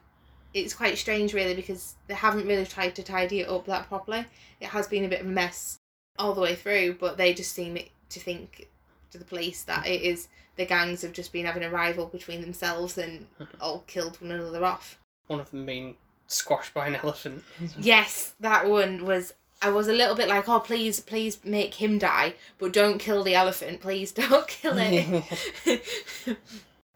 it's 0.54 0.72
quite 0.72 0.96
strange 0.96 1.34
really 1.34 1.54
because 1.54 1.96
they 2.06 2.14
haven't 2.14 2.46
really 2.46 2.64
tried 2.64 2.94
to 2.94 3.02
tidy 3.02 3.40
it 3.40 3.48
up 3.48 3.66
that 3.66 3.86
properly 3.88 4.24
it 4.58 4.68
has 4.68 4.88
been 4.88 5.04
a 5.04 5.08
bit 5.08 5.20
of 5.20 5.26
a 5.26 5.30
mess 5.30 5.76
all 6.18 6.32
the 6.32 6.40
way 6.40 6.54
through 6.54 6.94
but 6.94 7.18
they 7.18 7.34
just 7.34 7.52
seem 7.52 7.78
to 8.08 8.20
think 8.20 8.66
to 9.14 9.18
the 9.18 9.24
police 9.24 9.62
that 9.62 9.86
it 9.86 10.02
is 10.02 10.26
the 10.56 10.66
gangs 10.66 11.02
have 11.02 11.12
just 11.12 11.32
been 11.32 11.46
having 11.46 11.62
a 11.62 11.70
rival 11.70 12.06
between 12.06 12.40
themselves 12.40 12.98
and 12.98 13.26
all 13.60 13.84
killed 13.86 14.20
one 14.20 14.32
another 14.32 14.64
off 14.64 14.98
one 15.28 15.38
of 15.38 15.50
them 15.52 15.64
being 15.64 15.94
squashed 16.26 16.74
by 16.74 16.88
an 16.88 16.96
elephant. 16.96 17.44
yes 17.78 18.34
that 18.40 18.68
one 18.68 19.04
was 19.04 19.32
I 19.62 19.70
was 19.70 19.88
a 19.88 19.94
little 19.94 20.14
bit 20.14 20.28
like, 20.28 20.46
oh, 20.46 20.60
please, 20.60 21.00
please 21.00 21.42
make 21.42 21.76
him 21.76 21.96
die, 21.96 22.34
but 22.58 22.74
don't 22.74 22.98
kill 22.98 23.22
the 23.24 23.34
elephant. 23.34 23.80
Please 23.80 24.12
don't 24.20 24.46
kill 24.46 24.74
it. 24.76 25.24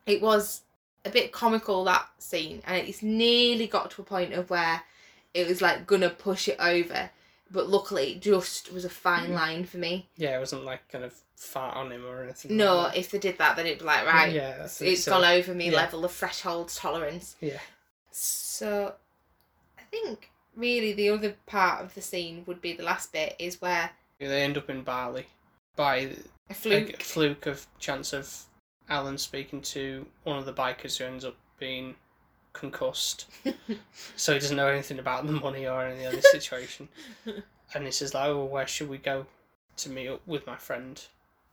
it 0.05 0.21
was 0.21 0.63
a 1.03 1.09
bit 1.09 1.33
comical 1.33 1.85
that 1.85 2.07
scene, 2.19 2.61
and 2.67 2.87
it's 2.87 3.03
nearly 3.03 3.69
got 3.69 3.91
to 3.93 4.03
a 4.03 4.05
point 4.05 4.35
of 4.35 4.51
where 4.51 4.83
it 5.33 5.49
was 5.49 5.63
like 5.63 5.87
gonna 5.87 6.11
push 6.11 6.47
it 6.47 6.59
over, 6.61 7.09
but 7.51 7.69
luckily 7.69 8.13
it 8.13 8.23
just 8.23 8.73
was 8.73 8.85
a 8.85 8.89
fine 8.91 9.31
Mm. 9.31 9.35
line 9.35 9.65
for 9.65 9.79
me. 9.79 10.09
yeah, 10.17 10.37
it 10.37 10.41
wasn't 10.41 10.65
like 10.65 10.89
kind 10.91 11.05
of 11.05 11.15
fat 11.37 11.75
on 11.75 11.91
him 11.93 12.05
or 12.07 12.23
anything. 12.25 12.57
No, 12.57 12.77
like 12.77 12.97
if 12.97 13.11
they 13.11 13.19
did 13.19 13.39
that, 13.39 13.57
then 13.57 13.67
it'd 13.67 13.79
be 13.79 13.85
like 13.85 14.05
right, 14.07 14.33
Yeah, 14.33 14.59
that's 14.59 14.81
it's 14.83 15.05
so- 15.05 15.13
gone 15.13 15.25
over 15.25 15.55
me 15.55 15.71
yeah. 15.71 15.77
level 15.77 16.05
of 16.05 16.13
threshold 16.13 16.69
tolerance. 16.69 17.37
Yeah. 17.41 17.61
So, 18.11 18.95
I 19.79 19.83
think 19.83 20.31
really 20.57 20.93
the 20.93 21.11
other 21.11 21.37
part 21.47 21.85
of 21.85 21.95
the 21.95 22.03
scene 22.03 22.43
would 22.47 22.61
be 22.61 22.73
the 22.73 22.83
last 22.83 23.13
bit 23.13 23.37
is 23.39 23.61
where 23.61 23.91
They 24.19 24.43
end 24.43 24.57
up 24.59 24.69
in 24.69 24.83
Bali 24.83 25.27
by 25.77 25.97
a 25.97 26.11
a 26.51 26.55
fluke. 26.55 27.01
fluke 27.03 27.47
of 27.47 27.67
chance 27.79 28.13
of 28.13 28.29
Allan 28.89 29.19
speaking 29.19 29.61
to 29.63 30.07
one 30.25 30.39
of 30.39 30.47
the 30.47 30.53
bikers 30.53 30.97
who 30.97 31.05
ends 31.05 31.25
up 31.25 31.37
being 31.59 31.95
concussed. 32.59 33.27
so 34.17 34.35
he 34.35 34.39
doesn't 34.41 34.57
know 34.57 34.67
anything 34.67 34.99
about 34.99 35.27
the 35.27 35.33
money 35.33 35.67
or 35.67 35.85
any 35.85 36.05
other 36.05 36.21
situation. 36.21 36.89
and 37.75 37.85
he 37.85 37.91
says, 37.91 38.15
like, 38.15 38.29
oh, 38.29 38.45
where 38.45 38.67
should 38.67 38.89
we 38.89 38.99
go 38.99 39.27
to 39.77 39.91
meet 39.91 40.09
up 40.09 40.21
with 40.27 40.47
my 40.47 40.57
friend? 40.57 41.05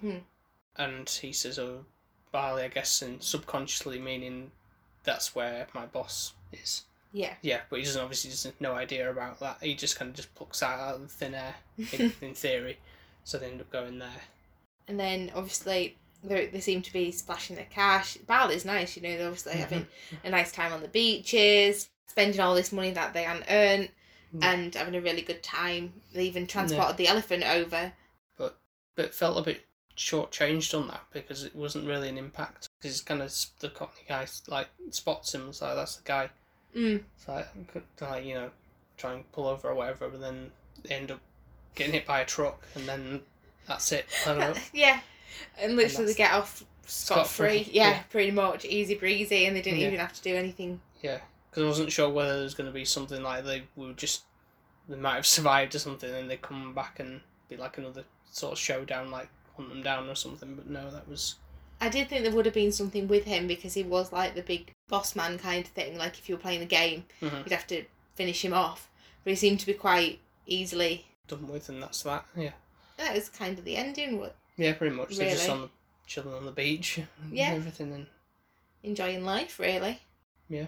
Hmm. 0.01 0.17
And 0.77 1.07
he 1.07 1.31
says, 1.31 1.59
oh, 1.59 1.85
Bali, 2.31 2.63
I 2.63 2.67
guess, 2.67 3.01
and 3.01 3.21
subconsciously 3.21 3.99
meaning 3.99 4.51
that's 5.03 5.35
where 5.35 5.67
my 5.73 5.85
boss 5.85 6.33
is. 6.51 6.83
Yeah. 7.13 7.35
Yeah, 7.41 7.61
but 7.69 7.79
he 7.79 7.85
doesn't 7.85 8.01
obviously 8.01 8.31
doesn't 8.31 8.59
no 8.59 8.73
idea 8.73 9.09
about 9.09 9.39
that. 9.39 9.59
He 9.61 9.75
just 9.75 9.97
kind 9.97 10.09
of 10.09 10.15
just 10.15 10.33
plucks 10.35 10.59
that 10.59 10.79
out 10.79 10.95
of 10.95 11.11
thin 11.11 11.35
air, 11.35 11.55
in, 11.93 12.11
in 12.21 12.33
theory. 12.33 12.79
So 13.23 13.37
they 13.37 13.47
end 13.47 13.61
up 13.61 13.71
going 13.71 13.99
there. 13.99 14.21
And 14.87 14.99
then 14.99 15.31
obviously 15.33 15.95
they 16.27 16.47
they 16.47 16.59
seem 16.59 16.81
to 16.81 16.93
be 16.93 17.11
splashing 17.11 17.55
their 17.55 17.67
cash. 17.69 18.17
Bali's 18.27 18.65
nice, 18.65 18.95
you 18.95 19.01
know. 19.03 19.17
They're 19.17 19.27
obviously 19.27 19.53
Mm-hmm. 19.53 19.61
having 19.61 19.87
a 20.23 20.29
nice 20.29 20.51
time 20.51 20.73
on 20.73 20.81
the 20.81 20.87
beaches, 20.87 21.89
spending 22.07 22.39
all 22.41 22.55
this 22.55 22.71
money 22.71 22.91
that 22.91 23.13
they 23.13 23.23
hadn't 23.23 23.45
earned, 23.49 23.89
Mm. 24.35 24.43
and 24.43 24.75
having 24.75 24.95
a 24.95 25.01
really 25.01 25.21
good 25.21 25.41
time. 25.43 25.93
They 26.13 26.25
even 26.25 26.45
transported 26.47 26.97
the 26.97 27.07
elephant 27.07 27.43
over. 27.43 27.93
but 28.37 28.57
it 28.97 29.13
felt 29.13 29.37
a 29.37 29.41
bit 29.41 29.65
shortchanged 29.97 30.77
on 30.77 30.87
that 30.87 31.01
because 31.11 31.43
it 31.43 31.55
wasn't 31.55 31.85
really 31.87 32.07
an 32.09 32.17
impact. 32.17 32.67
Because 32.79 32.95
it's 32.95 33.03
kind 33.03 33.21
of 33.21 33.33
the 33.59 33.69
Cockney 33.69 34.03
guy 34.07 34.25
like 34.47 34.67
spots 34.91 35.33
him, 35.35 35.49
it's 35.49 35.61
like 35.61 35.75
that's 35.75 35.97
the 35.97 36.03
guy. 36.03 36.29
Mm. 36.75 37.03
It's 37.17 37.27
like, 37.27 37.47
like 38.01 38.25
you 38.25 38.33
know, 38.35 38.49
try 38.97 39.13
and 39.13 39.31
pull 39.31 39.47
over 39.47 39.69
or 39.69 39.75
whatever, 39.75 40.09
but 40.09 40.21
then 40.21 40.51
they 40.83 40.95
end 40.95 41.11
up 41.11 41.19
getting 41.75 41.93
hit 41.93 42.05
by 42.05 42.21
a 42.21 42.25
truck, 42.25 42.63
and 42.75 42.87
then 42.87 43.21
that's 43.67 43.91
it. 43.91 44.05
I 44.25 44.29
don't 44.29 44.39
know. 44.39 44.53
yeah, 44.73 44.99
and 45.59 45.75
literally 45.75 46.07
they 46.07 46.13
get 46.13 46.31
off 46.33 46.63
scot 46.85 47.27
free. 47.27 47.67
Yeah, 47.71 47.89
yeah. 47.89 48.03
pretty 48.09 48.31
much 48.31 48.65
easy 48.65 48.95
breezy, 48.95 49.45
and 49.45 49.55
they 49.55 49.61
didn't 49.61 49.79
Yeah. 49.79 49.87
even 49.87 49.99
have 49.99 50.13
to 50.13 50.21
do 50.21 50.35
anything. 50.35 50.81
Yeah, 51.01 51.19
because 51.49 51.63
I 51.63 51.67
wasn't 51.67 51.91
sure 51.91 52.09
whether 52.09 52.33
there 52.35 52.43
was 52.43 52.53
going 52.55 52.69
to 52.69 52.73
be 52.73 52.85
something 52.85 53.21
like 53.23 53.43
they 53.45 53.63
were 53.75 53.93
just 53.93 54.23
they 54.87 54.95
might 54.97 55.15
have 55.15 55.25
survived 55.37 55.73
or 55.75 55.79
something, 55.79 56.13
and 56.13 56.29
they 56.29 56.37
come 56.37 56.73
back 56.73 56.99
and 56.99 57.21
be 57.49 57.57
like 57.57 57.77
another 57.77 58.03
sort 58.31 58.53
of 58.53 58.59
showdown, 58.59 59.09
like 59.11 59.29
hunt 59.55 59.69
them 59.69 59.81
down 59.81 60.09
or 60.09 60.15
something. 60.15 60.55
But 60.55 60.67
no, 60.67 60.89
that 60.91 61.07
was 61.07 61.35
I 61.81 61.89
did 61.89 62.07
think 62.07 62.23
there 62.23 62.31
would 62.33 62.45
have 62.45 62.53
been 62.55 62.71
something 62.71 63.07
with 63.07 63.25
him 63.25 63.47
because 63.47 63.73
he 63.73 63.83
was 63.83 64.11
like 64.13 64.33
the 64.35 64.41
big 64.41 64.71
boss 64.87 65.15
man 65.15 65.37
kind 65.37 65.65
of 65.65 65.71
thing. 65.71 65.97
Like 65.97 66.17
if 66.19 66.29
you 66.29 66.35
were 66.35 66.41
playing 66.41 66.61
the 66.61 66.65
game, 66.65 67.05
Mhm. 67.21 67.39
you'd 67.43 67.51
have 67.51 67.67
to 67.67 67.83
finish 68.15 68.43
him 68.45 68.53
off. 68.53 68.89
But 69.23 69.31
he 69.31 69.35
seemed 69.35 69.59
to 69.61 69.65
be 69.65 69.73
quite 69.73 70.19
easily. 70.45 71.05
done 71.27 71.47
with, 71.47 71.67
and 71.69 71.81
that's 71.81 72.03
that. 72.03 72.23
Yeah, 72.35 72.51
That 72.97 73.15
was 73.15 73.29
kind 73.29 73.57
of 73.57 73.65
the 73.65 73.75
ending. 73.75 74.19
What 74.19 74.35
yeah, 74.57 74.73
pretty 74.73 74.95
much. 74.95 75.15
They're 75.17 75.29
just 75.31 75.47
Really? 75.47 75.53
on 75.55 75.61
the 75.63 75.69
chilling 76.07 76.33
on 76.33 76.45
the 76.45 76.51
beach, 76.51 76.97
and 76.97 77.07
Yeah. 77.31 77.53
everything, 77.53 77.91
and 77.93 78.07
enjoying 78.83 79.25
life, 79.25 79.59
really. 79.59 79.99
Yeah. 80.49 80.67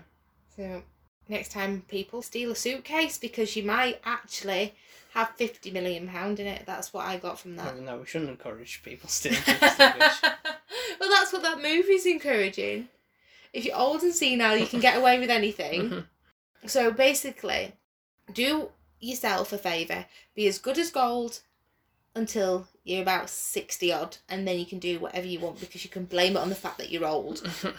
So 0.55 0.83
next 1.27 1.51
time 1.51 1.83
people 1.87 2.21
steal 2.21 2.51
a 2.51 2.55
suitcase 2.55 3.17
because 3.17 3.55
you 3.55 3.63
might 3.63 3.99
actually 4.03 4.73
have 5.13 5.31
fifty 5.35 5.71
million 5.71 6.07
pound 6.07 6.39
in 6.39 6.47
it. 6.47 6.65
That's 6.65 6.93
what 6.93 7.05
I 7.05 7.17
got 7.17 7.39
from 7.39 7.55
that. 7.57 7.73
well, 7.75 7.83
no, 7.83 7.97
we 7.97 8.05
shouldn't 8.05 8.29
encourage 8.31 8.81
people 8.83 9.09
stealing 9.17 9.39
well, 10.99 11.09
that's 11.09 11.31
what 11.33 11.41
that 11.43 11.61
movie's 11.61 12.05
encouraging. 12.05 12.89
If 13.53 13.65
you're 13.65 13.75
old 13.77 14.01
and 14.03 14.13
senile, 14.13 14.57
you 14.57 14.67
can 14.67 14.79
get 14.79 14.97
away 14.97 15.19
with 15.19 15.29
anything. 15.29 15.89
Mhm. 15.89 16.05
So 16.67 16.91
basically, 16.91 17.73
do 18.33 18.71
yourself 18.99 19.53
a 19.53 19.57
favour. 19.57 20.05
Be 20.35 20.47
as 20.47 20.57
good 20.59 20.77
as 20.77 20.89
gold 20.91 21.41
until 22.15 22.67
you're 22.87 23.01
about 23.01 23.29
60 23.29 23.91
odd, 23.93 24.17
and 24.29 24.47
then 24.47 24.57
you 24.59 24.65
can 24.65 24.79
do 24.79 24.99
whatever 24.99 25.27
you 25.27 25.39
want 25.39 25.59
because 25.59 25.83
you 25.83 25.89
can 25.89 26.05
blame 26.05 26.35
it 26.35 26.39
on 26.39 26.49
the 26.49 26.55
fact 26.55 26.77
that 26.77 26.89
you're 26.89 27.05
old. 27.05 27.41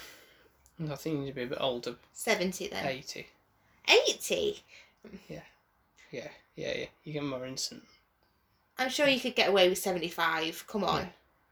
I 0.90 0.94
think 0.94 1.14
you 1.16 1.21
need 1.23 1.29
to 1.29 1.35
be 1.35 1.42
a 1.42 1.47
bit 1.47 1.59
older, 1.61 1.97
70 2.12 2.68
then. 2.68 2.87
eighty. 2.87 3.27
80? 3.88 4.62
Yeah, 5.29 5.40
yeah, 6.11 6.29
yeah. 6.57 6.75
Yeah. 6.77 6.87
You 7.05 7.12
get 7.14 7.25
more 7.25 7.47
instant. 7.47 7.83
I'm 8.79 8.90
sure 8.90 9.09
you 9.09 9.18
could 9.18 9.35
get 9.35 9.49
away 9.49 9.68
with 9.68 9.79
75. 9.79 10.64
Come 10.68 10.85
on. 10.85 11.09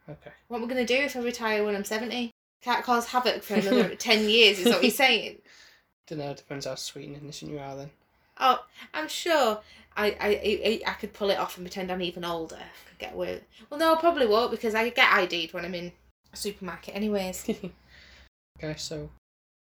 Okay. 0.09 0.31
What 0.49 0.59
am 0.59 0.64
I 0.64 0.69
going 0.69 0.87
to 0.87 0.97
do 0.97 1.03
if 1.03 1.16
I 1.16 1.21
retire 1.21 1.64
when 1.64 1.75
I'm 1.75 1.85
70? 1.85 2.31
Can't 2.62 2.85
cause 2.85 3.07
havoc 3.07 3.42
for 3.42 3.55
another 3.55 3.95
10 3.97 4.29
years, 4.29 4.59
is 4.61 4.66
what 4.66 4.83
you're 4.83 4.90
saying. 4.90 5.38
Don't 6.07 6.19
know. 6.19 6.31
It 6.31 6.37
depends 6.37 6.66
how 6.66 6.77
sweet 6.77 7.09
and 7.09 7.16
innocent 7.16 7.51
you 7.51 7.59
are. 7.59 7.77
Then. 7.77 7.90
Oh, 8.38 8.64
I'm 8.95 9.09
sure 9.09 9.61
I, 9.96 10.06
I, 10.20 10.28
I, 10.30 10.80
I 10.87 10.92
could 10.94 11.12
pull 11.12 11.30
it 11.30 11.38
off 11.38 11.56
and 11.56 11.64
pretend 11.64 11.90
I'm 11.90 12.02
even 12.02 12.24
older. 12.24 12.56
I 12.56 12.88
could 12.88 12.98
get 12.98 13.14
away 13.14 13.35
with 13.35 13.42
Well, 13.70 13.80
no, 13.80 13.94
I 13.94 14.00
probably 14.00 14.26
won't 14.26 14.50
because 14.50 14.74
I 14.74 14.88
get 14.90 15.12
ID'd 15.12 15.52
when 15.52 15.64
I'm 15.64 15.74
in 15.74 15.92
a 16.32 16.37
supermarket, 16.37 16.94
anyways. 16.94 17.48
okay. 18.59 18.74
So, 18.76 19.09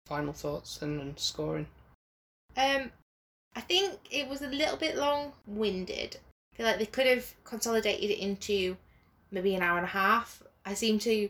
final 0.07 0.33
thoughts 0.33 0.77
then 0.77 0.99
and 0.99 1.19
scoring. 1.19 1.67
Um, 2.55 2.91
I 3.55 3.61
think 3.61 3.99
it 4.11 4.27
was 4.27 4.41
a 4.41 4.47
little 4.47 4.77
bit 4.77 4.95
long 4.95 5.33
winded. 5.45 6.17
I 6.53 6.57
feel 6.57 6.65
like 6.65 6.79
they 6.79 6.85
could 6.85 7.07
have 7.07 7.33
consolidated 7.43 8.11
it 8.11 8.19
into 8.19 8.77
maybe 9.31 9.55
an 9.55 9.61
hour 9.61 9.77
and 9.77 9.85
a 9.85 9.89
half. 9.89 10.43
I 10.65 10.73
seem 10.73 10.99
to 10.99 11.29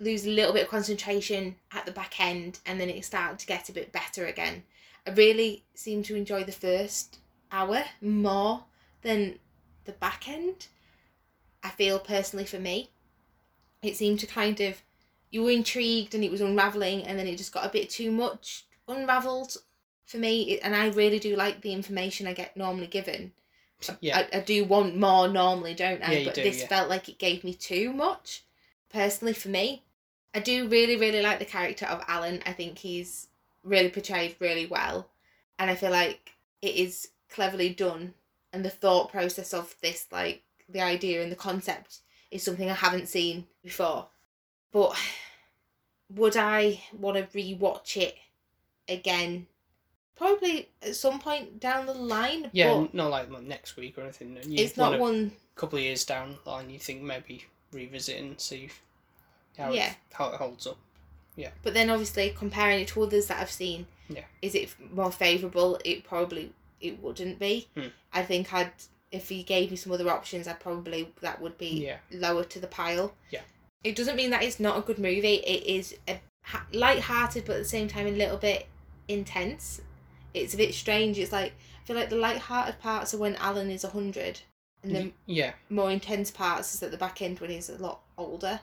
lose 0.00 0.26
a 0.26 0.30
little 0.30 0.52
bit 0.52 0.64
of 0.64 0.68
concentration 0.68 1.54
at 1.72 1.86
the 1.86 1.92
back 1.92 2.18
end 2.18 2.58
and 2.66 2.80
then 2.80 2.90
it 2.90 3.04
started 3.04 3.38
to 3.38 3.46
get 3.46 3.68
a 3.68 3.72
bit 3.72 3.92
better 3.92 4.26
again. 4.26 4.64
I 5.06 5.10
really 5.10 5.62
seem 5.74 6.02
to 6.04 6.16
enjoy 6.16 6.44
the 6.44 6.52
first 6.52 7.18
hour 7.52 7.84
more 8.00 8.64
than 9.02 9.38
the 9.84 9.92
back 9.92 10.28
end. 10.28 10.66
I 11.62 11.70
feel 11.70 11.98
personally 11.98 12.46
for 12.46 12.58
me. 12.58 12.90
It 13.82 13.96
seemed 13.96 14.20
to 14.20 14.26
kind 14.26 14.60
of 14.60 14.82
you 15.30 15.42
were 15.42 15.50
intrigued 15.50 16.14
and 16.14 16.24
it 16.24 16.30
was 16.30 16.40
unraveling 16.40 17.04
and 17.04 17.18
then 17.18 17.26
it 17.26 17.36
just 17.36 17.52
got 17.52 17.66
a 17.66 17.70
bit 17.70 17.90
too 17.90 18.10
much 18.10 18.66
unraveled 18.86 19.56
for 20.04 20.18
me 20.18 20.58
and 20.60 20.74
I 20.74 20.88
really 20.88 21.18
do 21.18 21.36
like 21.36 21.62
the 21.62 21.72
information 21.72 22.26
I 22.26 22.34
get 22.34 22.56
normally 22.56 22.86
given. 22.86 23.32
Yeah. 24.00 24.26
I, 24.32 24.38
I 24.38 24.40
do 24.40 24.64
want 24.64 24.96
more 24.96 25.28
normally, 25.28 25.74
don't 25.74 26.02
I? 26.02 26.12
Yeah, 26.12 26.18
you 26.18 26.24
but 26.26 26.34
do, 26.34 26.42
this 26.42 26.60
yeah. 26.60 26.66
felt 26.68 26.88
like 26.88 27.08
it 27.08 27.18
gave 27.18 27.42
me 27.42 27.54
too 27.54 27.92
much. 27.92 28.44
Personally 28.90 29.32
for 29.32 29.48
me. 29.48 29.82
I 30.34 30.40
do 30.40 30.68
really, 30.68 30.96
really 30.96 31.20
like 31.20 31.38
the 31.38 31.44
character 31.44 31.86
of 31.86 32.04
Allan. 32.06 32.42
I 32.46 32.52
think 32.52 32.78
he's 32.78 33.28
really 33.64 33.90
portrayed 33.90 34.36
really 34.38 34.66
well. 34.66 35.08
And 35.58 35.70
I 35.70 35.74
feel 35.74 35.90
like 35.90 36.32
it 36.60 36.76
is 36.76 37.08
cleverly 37.32 37.70
done 37.70 38.14
and 38.52 38.64
the 38.64 38.70
thought 38.70 39.10
process 39.10 39.52
of 39.54 39.74
this, 39.80 40.06
like 40.12 40.42
the 40.68 40.80
idea 40.80 41.22
and 41.22 41.32
the 41.32 41.36
concept 41.36 41.98
is 42.30 42.42
something 42.42 42.70
I 42.70 42.74
haven't 42.74 43.08
seen 43.08 43.46
before. 43.62 44.06
But 44.72 44.96
would 46.10 46.36
I 46.36 46.82
want 46.92 47.16
to 47.16 47.38
rewatch 47.38 47.96
it 47.96 48.16
again? 48.88 49.46
Probably 50.16 50.68
at 50.82 50.94
some 50.96 51.18
point 51.18 51.58
down 51.58 51.86
the 51.86 51.94
line. 51.94 52.50
Yeah, 52.52 52.74
but 52.74 52.94
not 52.94 53.10
like, 53.10 53.42
next 53.42 53.76
week 53.76 53.98
or 53.98 54.02
anything. 54.02 54.38
You 54.46 54.64
it's 54.64 54.76
not 54.76 54.98
one. 54.98 55.32
couple 55.56 55.78
of 55.78 55.84
years 55.84 56.04
down 56.04 56.36
the 56.44 56.50
line, 56.50 56.70
you 56.70 56.78
think 56.78 57.02
maybe 57.02 57.44
revisit 57.72 58.20
and 58.20 58.40
see 58.40 58.68
how 59.56 59.72
Yeah. 59.72 59.90
it, 59.90 59.96
how 60.12 60.30
it 60.32 60.36
holds 60.36 60.66
up. 60.66 60.78
Yeah. 61.36 61.50
But 61.62 61.74
then 61.74 61.90
obviously 61.90 62.34
comparing 62.36 62.80
it 62.80 62.88
to 62.88 63.02
others 63.02 63.26
that 63.26 63.40
I've 63.40 63.50
seen, 63.50 63.86
Yeah. 64.08 64.24
is 64.42 64.54
it 64.54 64.74
more 64.92 65.10
favourable? 65.10 65.80
It 65.84 66.04
probably 66.04 66.52
it 66.82 67.02
wouldn't 67.02 67.38
be. 67.38 67.68
Hmm. 67.74 67.88
I 68.12 68.22
think 68.22 68.52
I'd 68.52 68.72
if 69.10 69.28
he 69.28 69.42
gave 69.42 69.70
me 69.70 69.76
some 69.76 69.92
other 69.92 70.08
options, 70.10 70.48
I'd 70.48 70.60
probably 70.60 71.12
that 71.20 71.40
would 71.40 71.58
be 71.58 71.84
Yeah. 71.86 71.98
lower 72.10 72.44
to 72.44 72.58
the 72.58 72.66
pile. 72.66 73.14
Yeah. 73.30 73.42
It 73.84 73.94
doesn't 73.96 74.16
mean 74.16 74.30
that 74.30 74.42
it's 74.42 74.58
not 74.60 74.78
a 74.78 74.80
good 74.82 74.98
movie. 74.98 75.34
It 75.36 75.64
is 75.66 75.96
a 76.08 76.20
ha- 76.44 76.66
light-hearted, 76.72 77.44
but 77.44 77.56
at 77.56 77.62
the 77.62 77.68
same 77.68 77.88
time 77.88 78.06
a 78.06 78.10
little 78.10 78.38
bit 78.38 78.66
intense. 79.08 79.80
It's 80.34 80.54
a 80.54 80.56
bit 80.56 80.74
strange. 80.74 81.18
It's 81.18 81.32
like 81.32 81.52
I 81.82 81.84
feel 81.86 81.96
like 81.96 82.10
the 82.10 82.16
light-hearted 82.16 82.78
parts 82.80 83.12
are 83.12 83.18
when 83.18 83.36
Allan 83.36 83.70
is 83.70 83.82
hundred, 83.82 84.40
and 84.82 84.94
the 84.96 85.12
yeah, 85.26 85.52
more 85.68 85.90
intense 85.90 86.30
parts 86.30 86.74
is 86.74 86.82
at 86.82 86.90
the 86.90 86.96
back 86.96 87.20
end 87.20 87.38
when 87.40 87.50
he's 87.50 87.68
a 87.68 87.76
lot 87.76 88.00
older. 88.16 88.60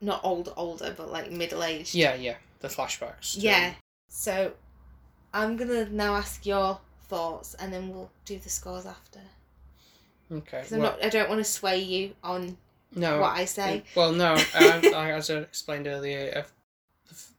Not 0.00 0.20
old, 0.24 0.52
older, 0.56 0.92
but 0.96 1.10
like 1.10 1.30
middle 1.30 1.62
aged. 1.64 1.94
yeah, 1.94 2.14
yeah. 2.14 2.36
The 2.60 2.68
flashbacks. 2.68 3.34
Yeah. 3.38 3.74
So 4.08 4.52
I'm 5.32 5.56
gonna 5.56 5.88
now 5.88 6.14
ask 6.14 6.44
your 6.46 6.80
thoughts, 7.12 7.52
and 7.54 7.70
then 7.70 7.90
we'll 7.90 8.10
do 8.24 8.38
the 8.38 8.48
scores 8.48 8.86
after. 8.86 9.20
Okay. 10.32 10.64
Well, 10.70 10.80
not. 10.80 11.04
I 11.04 11.10
don't 11.10 11.28
want 11.28 11.44
to 11.44 11.50
sway 11.58 11.78
you 11.78 12.14
on 12.24 12.56
no. 12.94 13.20
what 13.20 13.36
I 13.36 13.44
say. 13.44 13.82
Well, 13.94 14.12
no. 14.12 14.34
I, 14.54 14.90
I, 14.96 15.10
as 15.10 15.28
I 15.28 15.40
explained 15.40 15.86
earlier, 15.86 16.46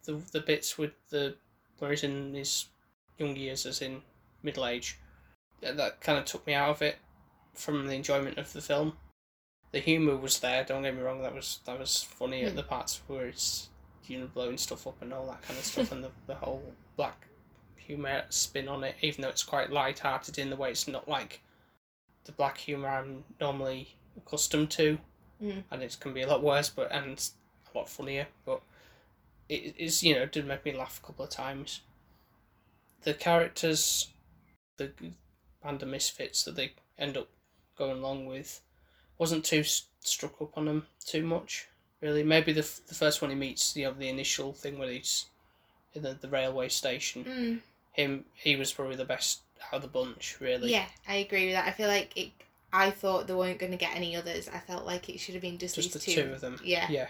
the, 0.06 0.12
the 0.12 0.22
the 0.34 0.42
bits 0.42 0.78
with 0.78 0.92
the 1.10 1.36
where 1.80 1.90
he's 1.90 2.04
in 2.04 2.36
his 2.36 2.66
young 3.18 3.36
years, 3.36 3.66
as 3.66 3.82
in 3.82 4.04
middle 4.44 4.68
age, 4.68 5.00
that, 5.62 5.76
that 5.78 6.02
kind 6.02 6.20
of 6.20 6.26
took 6.26 6.46
me 6.46 6.54
out 6.54 6.70
of 6.70 6.82
it 6.84 6.98
from 7.56 7.88
the 7.88 7.96
enjoyment 7.96 8.38
of 8.38 8.54
the 8.54 8.62
film. 8.62 8.94
The 9.72 9.80
humour 9.80 10.18
was 10.18 10.40
there. 10.40 10.64
Don't 10.64 10.84
get 10.84 10.96
me 10.96 11.02
wrong. 11.02 11.24
That 11.24 11.34
was 11.34 11.62
that 11.66 11.80
was 11.80 12.04
funny 12.04 12.44
at 12.44 12.52
Hmm. 12.52 12.58
the 12.58 12.64
parts 12.64 13.02
where 13.08 13.26
it's 13.26 13.70
you 14.06 14.20
know 14.20 14.28
blowing 14.28 14.60
stuff 14.60 14.86
up 14.86 15.02
and 15.02 15.12
all 15.12 15.26
that 15.26 15.42
kind 15.42 15.58
of 15.58 15.66
stuff, 15.66 15.92
and 15.94 16.04
the 16.04 16.12
the 16.28 16.36
whole 16.36 16.62
black 16.96 17.26
humour 17.88 18.24
spin 18.30 18.68
on 18.68 18.84
it. 18.84 18.96
Even 19.02 19.22
though 19.22 19.30
it's 19.30 19.44
quite 19.44 19.72
light-hearted 19.72 20.38
in 20.40 20.50
the 20.50 20.56
way 20.56 20.72
it's 20.72 20.88
not 20.88 21.08
like 21.08 21.42
the 22.26 22.32
black 22.32 22.58
humour 22.58 22.88
I'm 22.90 23.24
normally 23.40 23.96
accustomed 24.18 24.72
to 24.72 24.98
Mm. 25.42 25.64
and 25.72 25.84
it 25.84 25.98
can 26.00 26.14
be 26.14 26.22
a 26.22 26.28
lot 26.28 26.42
worse, 26.44 26.70
but 26.70 26.90
and 26.92 27.30
a 27.74 27.78
lot 27.78 27.90
funnier. 27.90 28.28
But 28.46 28.62
it 29.50 29.76
is 29.78 30.02
you 30.04 30.14
know 30.16 30.26
did 30.26 30.46
make 30.48 30.64
me 30.64 30.72
laugh 30.72 31.02
a 31.04 31.06
couple 31.06 31.26
of 31.26 31.32
times. 31.32 31.82
The 33.02 33.14
characters, 33.14 34.10
the 34.78 34.92
band 35.62 35.82
of 35.82 35.90
misfits 35.90 36.44
that 36.46 36.56
they 36.56 36.74
end 36.98 37.18
up 37.18 37.28
going 37.78 37.98
along 37.98 38.28
with, 38.28 38.62
wasn't 39.18 39.44
too 39.44 39.60
s- 39.62 39.88
struck 40.00 40.42
up 40.42 40.58
on 40.58 40.66
them 40.66 40.88
too 41.06 41.24
much. 41.26 41.68
Really, 42.00 42.24
maybe 42.24 42.54
the 42.54 42.62
f- 42.62 42.82
the 42.88 42.96
first 42.96 43.22
one 43.22 43.32
he 43.32 43.36
meets, 43.36 43.76
you 43.76 43.86
know, 43.86 43.94
the 43.94 44.08
initial 44.10 44.54
thing 44.54 44.78
where 44.80 44.90
he's 44.92 45.26
in 45.94 46.04
the, 46.04 46.14
the 46.14 46.30
railway 46.30 46.70
station. 46.70 47.26
Mm. 47.26 47.60
Him, 47.94 48.26
he 48.34 48.56
was 48.56 48.72
probably 48.74 48.96
the 48.96 49.06
best 49.06 49.42
out 49.68 49.74
of 49.78 49.82
the 49.82 49.88
bunch. 49.88 50.38
Really. 50.40 50.72
Yeah, 50.72 50.86
I 51.08 51.16
agree 51.16 51.46
with 51.46 51.56
that. 51.56 51.68
I 51.68 51.72
feel 51.72 51.88
like 51.88 52.16
it. 52.16 52.32
I 52.76 52.90
thought 52.90 53.28
they 53.28 53.34
weren't 53.36 53.60
going 53.60 53.72
to 53.72 53.78
get 53.78 53.96
any 53.96 54.16
others. 54.16 54.50
I 54.50 54.58
felt 54.58 54.86
like 54.86 55.08
it 55.08 55.20
should 55.20 55.36
have 55.36 55.44
been 55.44 55.60
just, 55.60 55.76
Just 55.76 55.94
the 55.94 56.00
these 56.00 56.16
two 56.16 56.32
of 56.34 56.42
them. 56.42 56.60
Yeah. 56.64 56.88
Yeah. 56.90 57.08